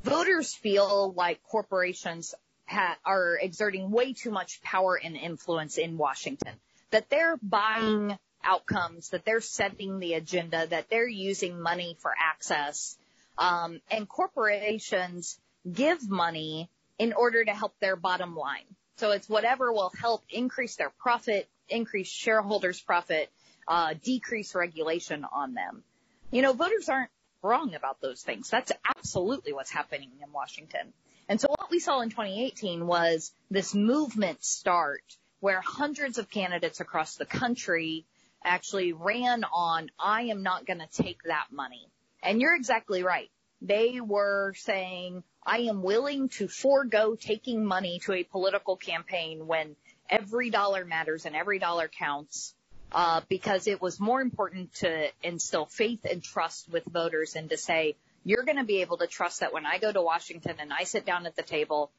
voters 0.04 0.54
feel 0.54 1.12
like 1.12 1.42
corporations 1.42 2.34
ha- 2.66 2.96
are 3.04 3.38
exerting 3.40 3.90
way 3.90 4.12
too 4.12 4.30
much 4.30 4.62
power 4.62 4.98
and 5.02 5.16
influence 5.16 5.78
in 5.78 5.96
Washington. 5.96 6.54
That 6.90 7.11
they're 7.11 7.38
buying 7.42 8.16
outcomes, 8.42 9.11
that 9.11 9.24
they're 9.24 9.40
setting 9.40 9.98
the 9.98 10.14
agenda, 10.14 10.66
that 10.68 10.88
they're 10.88 11.08
using 11.08 11.61
money 11.61 11.96
for 12.00 12.12
access. 12.18 12.96
Um, 13.37 13.80
and 13.90 14.08
corporations 14.08 15.38
give 15.70 16.08
money 16.08 16.70
in 16.98 17.12
order 17.12 17.44
to 17.44 17.52
help 17.52 17.78
their 17.80 17.96
bottom 17.96 18.37
line. 18.37 18.64
So 18.96 19.12
it's 19.12 19.28
whatever 19.28 19.72
will 19.72 19.92
help 20.00 20.24
increase 20.30 20.76
their 20.76 20.90
profit, 20.90 21.48
increase 21.68 22.08
shareholders' 22.08 22.80
profit, 22.80 23.30
uh, 23.68 23.94
decrease 24.02 24.54
regulation 24.54 25.24
on 25.31 25.54
them. 25.54 25.85
You 26.31 26.42
know, 26.42 26.54
voters 26.54 26.88
aren't 26.88 27.11
wrong 27.42 27.74
about 27.74 28.00
those 28.00 28.22
things. 28.22 28.50
That's 28.50 28.72
absolutely 28.96 29.52
what's 29.52 29.70
happening 29.70 30.11
in 30.22 30.33
Washington. 30.33 30.92
And 31.28 31.40
so 31.40 31.48
what 31.48 31.70
we 31.70 31.78
saw 31.78 32.00
in 32.00 32.09
2018 32.09 32.87
was 32.87 33.33
this 33.50 33.74
movement 33.74 34.42
start 34.42 35.02
where 35.40 35.61
hundreds 35.61 36.18
of 36.18 36.31
candidates 36.31 36.81
across 36.81 37.16
the 37.16 37.26
country 37.26 38.07
actually 38.42 38.92
ran 38.92 39.44
on, 39.52 39.90
I 39.98 40.22
am 40.22 40.42
not 40.42 40.66
going 40.66 40.81
to 40.81 41.02
take 41.02 41.22
that 41.24 41.46
money. 41.52 41.87
And 42.22 42.40
you're 42.40 42.57
exactly 42.57 43.02
right. 43.02 43.31
They 43.61 44.00
were 44.00 44.54
saying, 44.57 45.22
I 45.44 45.59
am 45.62 45.83
willing 45.83 46.28
to 46.31 46.48
forego 46.48 47.14
taking 47.14 47.64
money 47.64 48.00
to 48.04 48.12
a 48.12 48.24
political 48.24 48.76
campaign 48.76 49.46
when 49.46 49.76
every 50.09 50.50
dollar 50.50 50.85
matters 50.85 51.26
and 51.26 51.37
every 51.37 51.59
dollar 51.59 51.88
counts 51.88 52.54
uh, 52.92 53.20
because 53.29 53.66
it 53.66 53.81
was 53.83 54.01
more 54.01 54.20
important 54.20 54.72
to 54.74 55.09
instill 55.22 55.66
faith 55.66 56.05
and 56.05 56.22
trust 56.22 56.68
with 56.70 56.85
voters 56.85 57.37
and 57.37 57.51
to 57.51 57.57
say, 57.57 57.96
you're 58.24 58.44
going 58.44 58.59
to 58.59 58.64
be 58.64 58.81
able 58.81 58.98
to 58.98 59.07
trust 59.07 59.40
that 59.40 59.53
when 59.53 59.66
I 59.66 59.79
go 59.79 59.92
to 59.92 60.03
Washington 60.03 60.57
and 60.59 60.72
I 60.72 60.85
sit 60.85 61.07
down 61.07 61.27
at 61.27 61.37
the 61.37 61.42
table, 61.42 61.90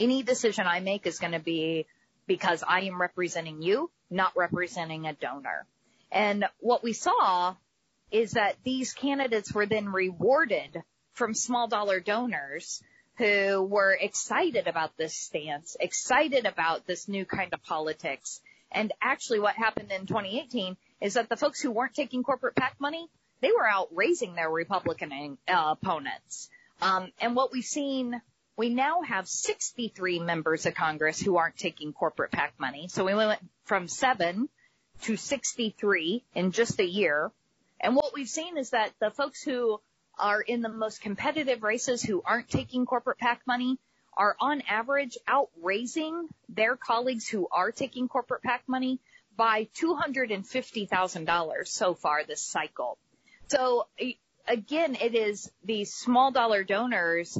any 0.00 0.22
decision 0.22 0.66
I 0.66 0.80
make 0.80 1.06
is 1.06 1.18
going 1.18 1.32
to 1.32 1.38
be 1.38 1.86
because 2.26 2.62
I 2.66 2.82
am 2.82 3.00
representing 3.00 3.62
you, 3.62 3.90
not 4.10 4.36
representing 4.36 5.06
a 5.06 5.12
donor. 5.12 5.66
And 6.10 6.44
what 6.60 6.82
we 6.82 6.92
saw 6.92 7.56
is 8.10 8.32
that 8.32 8.56
these 8.64 8.92
candidates 8.92 9.52
were 9.52 9.66
then 9.66 9.88
rewarded 9.88 10.82
from 11.14 11.34
small 11.34 11.68
dollar 11.68 12.00
donors 12.00 12.82
who 13.16 13.62
were 13.62 13.92
excited 13.92 14.66
about 14.68 14.96
this 14.96 15.14
stance, 15.14 15.76
excited 15.80 16.46
about 16.46 16.86
this 16.86 17.08
new 17.08 17.24
kind 17.24 17.52
of 17.52 17.62
politics, 17.62 18.40
and 18.72 18.92
actually 19.00 19.40
what 19.40 19.54
happened 19.54 19.92
in 19.92 20.06
2018 20.06 20.76
is 21.00 21.14
that 21.14 21.28
the 21.28 21.36
folks 21.36 21.60
who 21.60 21.70
weren't 21.70 21.94
taking 21.94 22.22
corporate 22.22 22.56
PAC 22.56 22.76
money, 22.80 23.08
they 23.40 23.50
were 23.52 23.66
out 23.66 23.88
raising 23.92 24.34
their 24.34 24.50
Republican 24.50 25.38
uh, 25.48 25.74
opponents. 25.80 26.48
Um, 26.80 27.12
and 27.20 27.36
what 27.36 27.52
we've 27.52 27.64
seen 27.64 28.20
we 28.56 28.68
now 28.68 29.02
have 29.02 29.26
63 29.26 30.20
members 30.20 30.66
of 30.66 30.74
Congress 30.74 31.20
who 31.20 31.36
aren't 31.36 31.56
taking 31.56 31.92
corporate 31.92 32.30
PAC 32.30 32.54
money. 32.58 32.88
So 32.88 33.04
we 33.04 33.14
went 33.14 33.40
from 33.64 33.88
seven 33.88 34.48
to 35.02 35.16
63 35.16 36.24
in 36.34 36.52
just 36.52 36.78
a 36.78 36.84
year. 36.84 37.30
And 37.80 37.96
what 37.96 38.12
we've 38.14 38.28
seen 38.28 38.58
is 38.58 38.70
that 38.70 38.92
the 39.00 39.10
folks 39.10 39.42
who 39.42 39.80
are 40.18 40.40
in 40.40 40.60
the 40.60 40.68
most 40.68 41.00
competitive 41.00 41.62
races 41.62 42.02
who 42.02 42.22
aren't 42.24 42.48
taking 42.48 42.84
corporate 42.84 43.18
PAC 43.18 43.40
money 43.46 43.78
are 44.16 44.36
on 44.40 44.62
average 44.62 45.16
outraising 45.26 46.28
their 46.48 46.76
colleagues 46.76 47.28
who 47.28 47.48
are 47.50 47.72
taking 47.72 48.08
corporate 48.08 48.42
PAC 48.42 48.62
money 48.66 49.00
by 49.36 49.68
$250,000 49.80 51.66
so 51.66 51.94
far 51.94 52.24
this 52.24 52.42
cycle. 52.42 52.98
So 53.48 53.86
again, 54.46 54.96
it 55.00 55.14
is 55.14 55.50
these 55.64 55.92
small 55.92 56.30
dollar 56.30 56.64
donors 56.64 57.38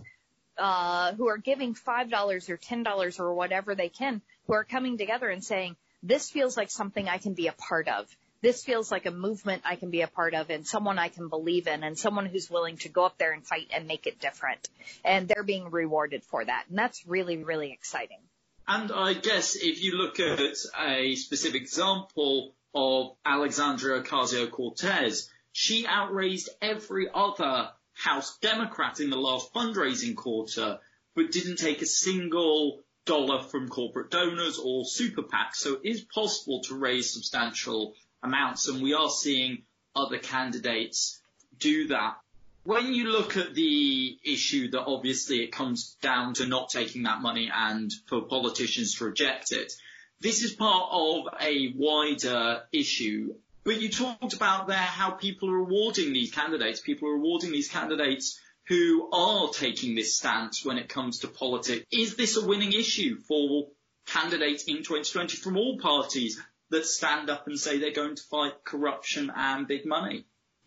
uh, 0.58 1.12
who 1.14 1.28
are 1.28 1.38
giving 1.38 1.74
$5 1.74 2.48
or 2.48 2.56
$10 2.56 3.20
or 3.20 3.34
whatever 3.34 3.74
they 3.74 3.88
can 3.88 4.22
who 4.46 4.54
are 4.54 4.64
coming 4.64 4.98
together 4.98 5.28
and 5.28 5.44
saying, 5.44 5.76
this 6.02 6.30
feels 6.30 6.56
like 6.56 6.70
something 6.70 7.08
I 7.08 7.18
can 7.18 7.34
be 7.34 7.46
a 7.46 7.52
part 7.52 7.88
of. 7.88 8.06
This 8.42 8.64
feels 8.64 8.90
like 8.90 9.06
a 9.06 9.12
movement 9.12 9.62
I 9.64 9.76
can 9.76 9.90
be 9.90 10.02
a 10.02 10.08
part 10.08 10.34
of 10.34 10.50
and 10.50 10.66
someone 10.66 10.98
I 10.98 11.08
can 11.08 11.28
believe 11.28 11.68
in 11.68 11.84
and 11.84 11.96
someone 11.96 12.26
who's 12.26 12.50
willing 12.50 12.76
to 12.78 12.88
go 12.88 13.04
up 13.04 13.16
there 13.16 13.32
and 13.32 13.46
fight 13.46 13.68
and 13.72 13.86
make 13.86 14.08
it 14.08 14.20
different. 14.20 14.68
And 15.04 15.28
they're 15.28 15.44
being 15.44 15.70
rewarded 15.70 16.24
for 16.24 16.44
that. 16.44 16.64
And 16.68 16.76
that's 16.76 17.06
really, 17.06 17.36
really 17.44 17.72
exciting. 17.72 18.18
And 18.66 18.90
I 18.90 19.14
guess 19.14 19.54
if 19.54 19.82
you 19.82 19.96
look 19.96 20.18
at 20.18 20.40
a 20.80 21.14
specific 21.14 21.62
example 21.62 22.54
of 22.74 23.12
Alexandria 23.24 24.02
Ocasio-Cortez, 24.02 25.30
she 25.52 25.86
outraised 25.86 26.48
every 26.60 27.08
other 27.14 27.70
House 27.92 28.38
Democrat 28.38 28.98
in 29.00 29.10
the 29.10 29.18
last 29.18 29.52
fundraising 29.52 30.16
quarter, 30.16 30.78
but 31.14 31.30
didn't 31.30 31.58
take 31.58 31.82
a 31.82 31.86
single 31.86 32.80
dollar 33.04 33.42
from 33.42 33.68
corporate 33.68 34.10
donors 34.10 34.58
or 34.58 34.84
super 34.84 35.22
PACs. 35.22 35.56
So 35.56 35.74
it 35.74 35.80
is 35.84 36.00
possible 36.02 36.62
to 36.62 36.74
raise 36.74 37.12
substantial 37.12 37.94
amounts, 38.22 38.68
and 38.68 38.82
we 38.82 38.94
are 38.94 39.10
seeing 39.10 39.62
other 39.94 40.18
candidates 40.18 41.20
do 41.58 41.88
that. 41.88 42.16
When 42.64 42.94
you 42.94 43.10
look 43.10 43.36
at 43.36 43.54
the 43.54 44.18
issue 44.24 44.70
that 44.70 44.84
obviously 44.84 45.42
it 45.42 45.52
comes 45.52 45.96
down 46.00 46.34
to 46.34 46.46
not 46.46 46.70
taking 46.70 47.02
that 47.04 47.20
money 47.20 47.50
and 47.52 47.92
for 48.06 48.22
politicians 48.22 48.94
to 48.96 49.06
reject 49.06 49.52
it, 49.52 49.72
this 50.20 50.44
is 50.44 50.52
part 50.52 50.88
of 50.92 51.26
a 51.40 51.72
wider 51.76 52.62
issue. 52.72 53.34
But 53.64 53.80
you 53.80 53.88
talked 53.88 54.32
about 54.32 54.68
there 54.68 54.76
how 54.76 55.10
people 55.10 55.50
are 55.50 55.64
rewarding 55.64 56.12
these 56.12 56.32
candidates. 56.32 56.80
People 56.80 57.08
are 57.08 57.14
rewarding 57.14 57.50
these 57.50 57.68
candidates 57.68 58.38
who 58.68 59.10
are 59.12 59.48
taking 59.48 59.96
this 59.96 60.16
stance 60.16 60.64
when 60.64 60.78
it 60.78 60.88
comes 60.88 61.20
to 61.20 61.28
politics. 61.28 61.84
Is 61.90 62.14
this 62.14 62.36
a 62.36 62.46
winning 62.46 62.72
issue 62.72 63.16
for 63.16 63.68
candidates 64.06 64.64
in 64.64 64.78
2020 64.78 65.36
from 65.36 65.56
all 65.56 65.78
parties 65.78 66.40
that 66.72 66.86
stand 66.86 67.30
up 67.30 67.46
and 67.46 67.58
say 67.58 67.78
they're 67.78 67.92
going 67.92 68.16
to 68.16 68.22
fight 68.22 68.64
corruption 68.64 69.30
and 69.34 69.68
big 69.68 69.86
money? 69.86 70.24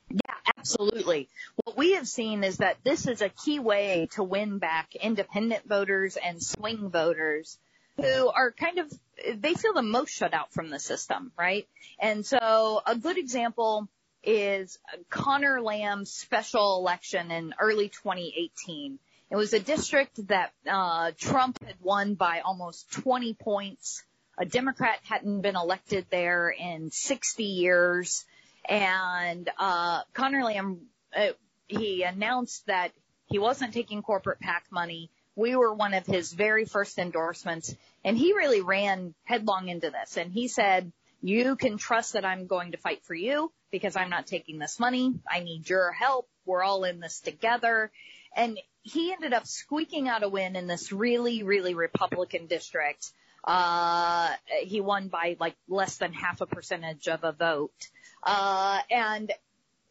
Yeah, 0.10 0.36
absolutely. 0.58 1.28
What 1.64 1.78
we 1.78 1.94
have 1.94 2.08
seen 2.08 2.44
is 2.44 2.58
that 2.58 2.78
this 2.84 3.08
is 3.08 3.22
a 3.22 3.30
key 3.30 3.60
way 3.60 4.08
to 4.12 4.24
win 4.24 4.60
back 4.60 4.96
independent 4.96 5.68
voters 5.68 6.16
and 6.18 6.42
swing 6.42 6.90
voters 6.90 7.58
who 7.98 8.30
are 8.30 8.52
kind 8.52 8.80
of, 8.80 8.92
they 9.36 9.54
feel 9.54 9.74
the 9.74 9.82
most 9.82 10.12
shut 10.12 10.34
out 10.34 10.54
from 10.54 10.70
the 10.70 10.80
system, 10.80 11.32
right? 11.38 11.68
And 12.00 12.26
so 12.26 12.82
a 12.86 12.96
good 12.96 13.18
example 13.18 13.88
is 14.24 14.78
Conor 15.10 15.62
Lamb's 15.62 16.12
special 16.12 16.78
election 16.78 17.32
in 17.32 17.54
early 17.60 17.90
2018. 17.90 19.00
It 19.32 19.36
was 19.36 19.54
a 19.54 19.60
district 19.60 20.28
that 20.28 20.52
uh, 20.70 21.12
Trump 21.18 21.64
had 21.64 21.76
won 21.82 22.14
by 22.14 22.42
almost 22.42 22.92
20 22.92 23.34
points. 23.34 24.04
A 24.38 24.46
Democrat 24.46 25.00
hadn't 25.04 25.42
been 25.42 25.56
elected 25.56 26.08
there 26.10 26.50
in 26.50 26.92
60 26.92 27.44
years. 27.44 28.26
And 28.68 29.50
uh, 29.58 30.02
Conor 30.14 30.44
Lamb, 30.44 30.88
uh, 31.16 31.30
he 31.68 32.04
announced 32.04 32.66
that 32.68 32.92
he 33.28 33.40
wasn't 33.40 33.74
taking 33.74 34.02
corporate 34.02 34.40
PAC 34.40 34.66
money. 34.72 35.10
We 35.36 35.56
were 35.56 35.74
one 35.74 35.94
of 35.94 36.06
his 36.06 36.32
very 36.32 36.66
first 36.66 36.98
endorsements, 36.98 37.76
and 38.04 38.18
he 38.18 38.34
really 38.34 38.62
ran 38.62 39.14
headlong 39.24 39.70
into 39.70 39.90
this. 39.90 40.18
And 40.18 40.32
he 40.32 40.48
said, 40.48 40.92
"You 41.22 41.56
can 41.56 41.78
trust 41.78 42.14
that 42.14 42.26
I'm 42.26 42.48
going 42.48 42.72
to 42.72 42.78
fight 42.78 43.04
for 43.04 43.16
you 43.16 43.52
because 43.72 43.96
I'm 43.96 44.10
not 44.10 44.28
taking 44.28 44.60
this 44.60 44.80
money. 44.80 45.14
I 45.30 45.42
need 45.42 45.70
your 45.70 45.92
help. 45.92 46.30
We're 46.46 46.64
all 46.64 46.84
in 46.84 47.00
this 47.00 47.20
together." 47.20 47.92
And 48.36 48.60
he 48.82 49.12
ended 49.12 49.34
up 49.34 49.48
squeaking 49.48 50.08
out 50.08 50.24
a 50.24 50.30
win 50.30 50.56
in 50.56 50.68
this 50.68 50.92
really, 50.92 51.44
really 51.44 51.74
Republican 51.74 52.48
district. 52.48 53.12
Uh, 53.46 54.34
he 54.64 54.82
won 54.82 55.08
by 55.08 55.38
like 55.40 55.56
less 55.68 55.98
than 55.98 56.14
half 56.14 56.42
a 56.42 56.48
percentage 56.48 57.08
of 57.08 57.24
a 57.24 57.32
vote. 57.32 57.90
Uh, 58.24 58.80
and 58.90 59.32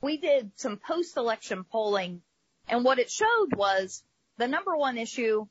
we 0.01 0.17
did 0.17 0.51
some 0.57 0.77
post-election 0.77 1.65
polling, 1.71 2.21
and 2.69 2.85
what 2.85 2.99
it 2.99 3.11
showed 3.11 3.55
was 3.55 4.03
the 4.39 4.49
number 4.49 4.77
one 4.77 4.99
issue 4.99 5.47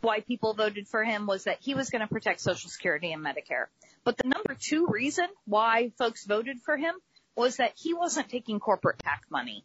why 0.00 0.20
people 0.20 0.54
voted 0.54 0.88
for 0.88 1.04
him 1.04 1.26
was 1.26 1.44
that 1.44 1.58
he 1.60 1.74
was 1.74 1.90
going 1.90 2.00
to 2.00 2.08
protect 2.08 2.40
Social 2.40 2.70
Security 2.70 3.12
and 3.12 3.24
Medicare. 3.24 3.66
But 4.04 4.16
the 4.16 4.28
number 4.28 4.54
two 4.58 4.86
reason 4.86 5.26
why 5.46 5.92
folks 5.98 6.24
voted 6.26 6.60
for 6.60 6.76
him 6.76 6.94
was 7.36 7.56
that 7.56 7.72
he 7.76 7.94
wasn't 7.94 8.28
taking 8.28 8.60
corporate 8.60 8.98
PAC 8.98 9.22
money. 9.30 9.64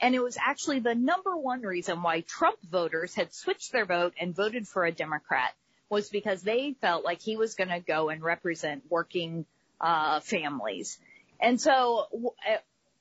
And 0.00 0.14
it 0.14 0.22
was 0.22 0.36
actually 0.40 0.80
the 0.80 0.94
number 0.94 1.36
one 1.36 1.62
reason 1.62 2.02
why 2.02 2.20
Trump 2.20 2.58
voters 2.62 3.14
had 3.14 3.34
switched 3.34 3.72
their 3.72 3.86
vote 3.86 4.14
and 4.20 4.34
voted 4.34 4.68
for 4.68 4.84
a 4.84 4.92
Democrat 4.92 5.52
was 5.90 6.08
because 6.10 6.42
they 6.42 6.74
felt 6.80 7.04
like 7.04 7.20
he 7.20 7.36
was 7.36 7.54
going 7.54 7.70
to 7.70 7.80
go 7.80 8.08
and 8.08 8.22
represent 8.22 8.82
working 8.88 9.46
uh, 9.80 10.20
families. 10.20 10.98
And 11.40 11.60
so 11.60 12.06
uh, 12.14 12.56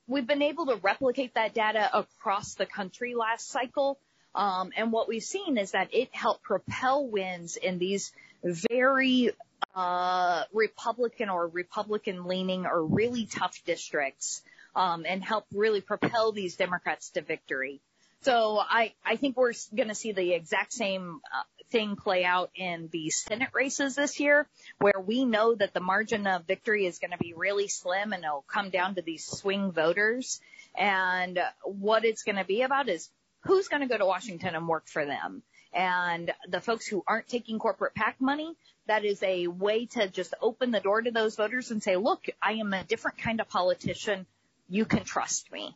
we've 0.07 0.27
been 0.27 0.41
able 0.41 0.67
to 0.67 0.75
replicate 0.75 1.33
that 1.35 1.53
data 1.53 1.89
across 1.93 2.55
the 2.55 2.65
country 2.65 3.15
last 3.15 3.49
cycle. 3.49 3.99
Um, 4.35 4.71
and 4.77 4.91
what 4.91 5.07
we've 5.07 5.23
seen 5.23 5.57
is 5.57 5.71
that 5.71 5.93
it 5.93 6.09
helped 6.11 6.43
propel 6.43 7.07
wins 7.07 7.57
in 7.57 7.79
these 7.79 8.11
very 8.43 9.31
uh, 9.75 10.43
Republican 10.53 11.29
or 11.29 11.47
Republican 11.47 12.25
leaning 12.25 12.65
or 12.65 12.83
really 12.83 13.25
tough 13.25 13.61
districts, 13.65 14.43
um, 14.75 15.05
and 15.07 15.23
help 15.23 15.45
really 15.53 15.81
propel 15.81 16.31
these 16.31 16.55
Democrats 16.55 17.09
to 17.09 17.21
victory. 17.21 17.81
So 18.21 18.59
I, 18.59 18.93
I 19.05 19.15
think 19.15 19.37
we're 19.37 19.53
going 19.75 19.89
to 19.89 19.95
see 19.95 20.11
the 20.11 20.33
exact 20.33 20.73
same 20.73 21.21
uh, 21.33 21.43
thing 21.69 21.95
play 21.95 22.23
out 22.23 22.49
in 22.55 22.89
the 22.91 23.09
Senate 23.09 23.49
races 23.53 23.95
this 23.95 24.19
year, 24.19 24.47
where 24.79 24.99
we 24.99 25.25
know 25.25 25.55
that 25.55 25.73
the 25.73 25.79
margin 25.79 26.27
of 26.27 26.45
victory 26.45 26.85
is 26.85 26.99
going 26.99 27.11
to 27.11 27.17
be 27.17 27.33
really 27.33 27.67
slim 27.67 28.13
and 28.13 28.23
it'll 28.23 28.45
come 28.47 28.69
down 28.69 28.95
to 28.95 29.01
these 29.01 29.25
swing 29.25 29.71
voters. 29.71 30.39
And 30.75 31.39
what 31.63 32.05
it's 32.05 32.23
going 32.23 32.37
to 32.37 32.45
be 32.45 32.61
about 32.61 32.89
is 32.89 33.09
who's 33.41 33.67
going 33.67 33.81
to 33.81 33.87
go 33.87 33.97
to 33.97 34.05
Washington 34.05 34.55
and 34.55 34.67
work 34.67 34.87
for 34.87 35.05
them. 35.05 35.43
And 35.73 36.33
the 36.47 36.61
folks 36.61 36.87
who 36.87 37.03
aren't 37.05 37.27
taking 37.27 37.59
corporate 37.59 37.93
PAC 37.93 38.19
money, 38.19 38.55
that 38.87 39.05
is 39.05 39.21
a 39.21 39.47
way 39.47 39.85
to 39.87 40.07
just 40.07 40.33
open 40.41 40.71
the 40.71 40.79
door 40.79 41.01
to 41.01 41.11
those 41.11 41.35
voters 41.35 41.71
and 41.71 41.83
say, 41.83 41.97
look, 41.97 42.25
I 42.41 42.53
am 42.53 42.73
a 42.73 42.83
different 42.83 43.17
kind 43.17 43.41
of 43.41 43.49
politician. 43.49 44.25
You 44.69 44.85
can 44.85 45.03
trust 45.03 45.51
me. 45.51 45.75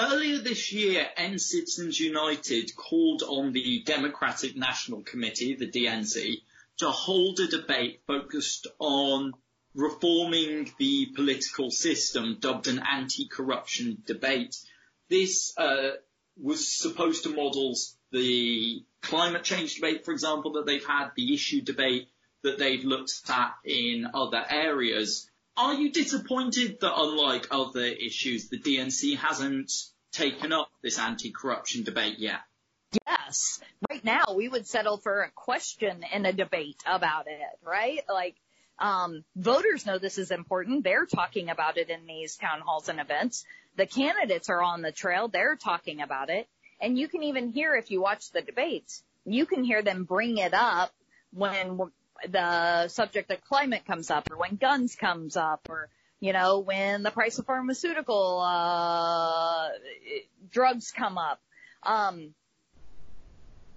Earlier 0.00 0.38
this 0.38 0.70
year, 0.72 1.08
End 1.16 1.40
Citizens 1.40 1.98
United 1.98 2.76
called 2.76 3.24
on 3.24 3.50
the 3.50 3.82
Democratic 3.84 4.56
National 4.56 5.02
Committee, 5.02 5.56
the 5.56 5.66
DNC, 5.66 6.42
to 6.76 6.88
hold 6.88 7.40
a 7.40 7.48
debate 7.48 8.02
focused 8.06 8.68
on 8.78 9.32
reforming 9.74 10.72
the 10.78 11.06
political 11.16 11.72
system, 11.72 12.36
dubbed 12.38 12.68
an 12.68 12.78
anti-corruption 12.78 14.00
debate. 14.06 14.56
This 15.08 15.52
uh, 15.58 15.90
was 16.40 16.68
supposed 16.68 17.24
to 17.24 17.34
model 17.34 17.74
the 18.12 18.84
climate 19.02 19.42
change 19.42 19.74
debate, 19.74 20.04
for 20.04 20.12
example, 20.12 20.52
that 20.52 20.66
they've 20.66 20.86
had, 20.86 21.10
the 21.16 21.34
issue 21.34 21.60
debate 21.60 22.08
that 22.44 22.56
they've 22.56 22.84
looked 22.84 23.20
at 23.28 23.54
in 23.64 24.06
other 24.14 24.44
areas. 24.48 25.28
Are 25.58 25.74
you 25.74 25.90
disappointed 25.90 26.78
that 26.80 26.92
unlike 26.96 27.48
other 27.50 27.84
issues, 27.84 28.48
the 28.48 28.60
DNC 28.60 29.16
hasn't 29.16 29.72
taken 30.12 30.52
up 30.52 30.70
this 30.82 31.00
anti-corruption 31.00 31.82
debate 31.82 32.20
yet? 32.20 32.38
Yes. 33.04 33.60
Right 33.90 34.04
now, 34.04 34.34
we 34.36 34.48
would 34.48 34.68
settle 34.68 34.98
for 34.98 35.22
a 35.22 35.30
question 35.32 36.04
and 36.12 36.24
a 36.28 36.32
debate 36.32 36.80
about 36.86 37.26
it, 37.26 37.58
right? 37.66 38.00
Like, 38.08 38.36
um, 38.78 39.24
voters 39.34 39.84
know 39.84 39.98
this 39.98 40.16
is 40.16 40.30
important. 40.30 40.84
They're 40.84 41.06
talking 41.06 41.50
about 41.50 41.76
it 41.76 41.90
in 41.90 42.06
these 42.06 42.36
town 42.36 42.60
halls 42.60 42.88
and 42.88 43.00
events. 43.00 43.44
The 43.76 43.86
candidates 43.86 44.48
are 44.50 44.62
on 44.62 44.80
the 44.80 44.92
trail. 44.92 45.26
They're 45.26 45.56
talking 45.56 46.00
about 46.00 46.30
it. 46.30 46.46
And 46.80 46.96
you 46.96 47.08
can 47.08 47.24
even 47.24 47.48
hear 47.48 47.74
if 47.74 47.90
you 47.90 48.00
watch 48.00 48.30
the 48.30 48.42
debates, 48.42 49.02
you 49.24 49.44
can 49.44 49.64
hear 49.64 49.82
them 49.82 50.04
bring 50.04 50.38
it 50.38 50.54
up 50.54 50.92
when 51.32 51.90
the 52.28 52.88
subject 52.88 53.30
of 53.30 53.40
climate 53.42 53.84
comes 53.86 54.10
up 54.10 54.30
or 54.30 54.36
when 54.36 54.56
guns 54.56 54.94
comes 54.96 55.36
up 55.36 55.66
or, 55.68 55.88
you 56.20 56.32
know, 56.32 56.60
when 56.60 57.02
the 57.02 57.10
price 57.10 57.38
of 57.38 57.46
pharmaceutical, 57.46 58.40
uh, 58.40 59.68
drugs 60.50 60.90
come 60.90 61.18
up. 61.18 61.40
Um, 61.82 62.34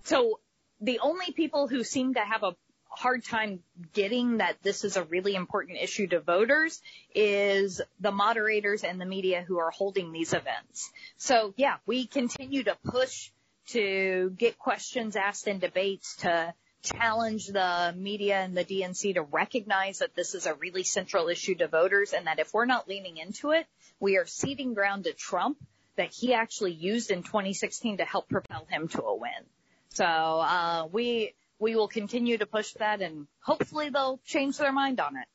so 0.04 0.40
the 0.80 1.00
only 1.00 1.32
people 1.32 1.68
who 1.68 1.84
seem 1.84 2.16
to 2.16 2.22
have 2.22 2.44
a 2.44 2.56
hard 2.90 3.24
time 3.24 3.60
getting 3.94 4.38
that 4.38 4.62
this 4.64 4.84
is 4.84 4.98
a 4.98 5.04
really 5.04 5.34
important 5.34 5.78
issue 5.80 6.08
to 6.08 6.20
voters 6.20 6.82
is 7.16 7.82
the 8.00 8.12
moderators 8.12 8.84
and 8.84 9.00
the 9.00 9.06
media 9.06 9.44
who 9.48 9.60
are 9.60 9.72
holding 9.72 10.12
these 10.12 10.34
events. 10.34 10.92
So 11.18 11.54
yeah, 11.56 11.78
we 11.86 12.06
continue 12.06 12.64
to 12.64 12.78
push 12.84 13.32
to 13.68 14.34
get 14.38 14.58
questions 14.60 15.16
asked 15.16 15.48
in 15.48 15.60
debates 15.60 16.18
to 16.18 16.54
challenge 16.82 17.48
the 17.48 17.94
media 17.98 18.38
and 18.38 18.56
the 18.56 18.66
DNC 18.66 19.16
to 19.16 19.22
recognize 19.22 20.00
that 20.00 20.16
this 20.16 20.36
is 20.36 20.46
a 20.46 20.54
really 20.56 20.84
central 20.84 21.28
issue 21.28 21.56
to 21.56 21.68
voters 21.68 22.14
and 22.14 22.28
that 22.28 22.40
if 22.40 22.54
we're 22.54 22.66
not 22.66 22.88
leaning 22.88 23.18
into 23.18 23.52
it, 23.52 23.68
we 24.00 24.18
are 24.18 24.26
ceding 24.26 24.74
ground 24.74 25.06
to 25.06 25.14
Trump 25.14 25.58
that 25.96 26.12
he 26.12 26.34
actually 26.34 26.74
used 26.74 27.12
in 27.12 27.24
2016 27.24 27.98
to 27.98 28.06
help 28.06 28.30
propel 28.30 28.66
him 28.70 28.88
to 28.88 29.02
a 29.02 29.16
win. 29.16 29.32
So, 29.90 30.06
uh, 30.06 30.88
we, 30.92 31.34
we 31.60 31.76
will 31.76 31.88
continue 31.88 32.38
to 32.38 32.46
push 32.46 32.74
that 32.74 33.02
and 33.02 33.28
hopefully 33.42 33.90
they'll 33.90 34.20
change 34.26 34.58
their 34.58 34.72
mind 34.72 35.00
on 35.00 35.18
it. 35.18 35.28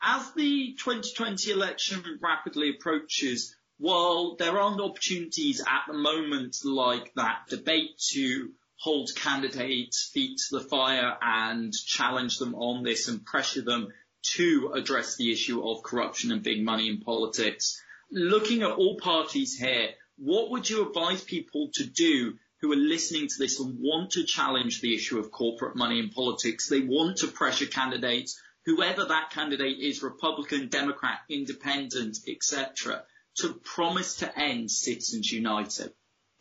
As 0.00 0.32
the 0.32 0.74
2020 0.78 1.52
election 1.52 2.18
rapidly 2.20 2.70
approaches, 2.70 3.54
while 3.78 4.36
there 4.36 4.58
aren't 4.58 4.80
opportunities 4.80 5.60
at 5.60 5.82
the 5.86 5.92
moment 5.92 6.56
like 6.64 7.12
that 7.14 7.46
debate 7.48 7.98
to 8.10 8.50
hold 8.82 9.08
candidates' 9.14 10.10
feet 10.12 10.36
to 10.36 10.58
the 10.58 10.64
fire 10.64 11.16
and 11.22 11.72
challenge 11.72 12.38
them 12.38 12.52
on 12.56 12.82
this 12.82 13.06
and 13.06 13.24
pressure 13.24 13.62
them 13.62 13.86
to 14.34 14.72
address 14.74 15.14
the 15.16 15.30
issue 15.30 15.64
of 15.64 15.84
corruption 15.84 16.32
and 16.32 16.42
big 16.42 16.64
money 16.64 16.88
in 16.88 16.98
politics. 16.98 17.80
Looking 18.10 18.62
at 18.62 18.72
all 18.72 18.96
parties 18.96 19.56
here, 19.56 19.90
what 20.16 20.50
would 20.50 20.68
you 20.68 20.88
advise 20.88 21.22
people 21.22 21.70
to 21.74 21.84
do 21.84 22.34
who 22.60 22.72
are 22.72 22.76
listening 22.76 23.28
to 23.28 23.38
this 23.38 23.60
and 23.60 23.78
want 23.78 24.10
to 24.12 24.24
challenge 24.24 24.80
the 24.80 24.96
issue 24.96 25.20
of 25.20 25.30
corporate 25.30 25.76
money 25.76 26.00
in 26.00 26.08
politics? 26.08 26.68
They 26.68 26.80
want 26.80 27.18
to 27.18 27.28
pressure 27.28 27.66
candidates, 27.66 28.36
whoever 28.64 29.04
that 29.04 29.30
candidate 29.30 29.78
is, 29.78 30.02
Republican, 30.02 30.70
Democrat, 30.70 31.20
Independent, 31.28 32.18
etc., 32.26 33.04
to 33.36 33.54
promise 33.54 34.16
to 34.16 34.36
end 34.36 34.72
Citizens 34.72 35.30
United. 35.30 35.92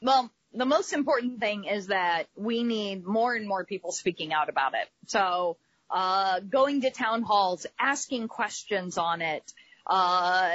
Well, 0.01 0.31
the 0.53 0.65
most 0.65 0.93
important 0.93 1.39
thing 1.39 1.65
is 1.65 1.87
that 1.87 2.27
we 2.35 2.63
need 2.63 3.05
more 3.05 3.35
and 3.35 3.47
more 3.47 3.65
people 3.65 3.91
speaking 3.91 4.33
out 4.33 4.49
about 4.49 4.73
it. 4.73 4.89
So, 5.07 5.57
uh, 5.89 6.39
going 6.39 6.81
to 6.81 6.89
town 6.89 7.21
halls, 7.21 7.65
asking 7.79 8.27
questions 8.27 8.97
on 8.97 9.21
it, 9.21 9.53
uh, 9.87 10.51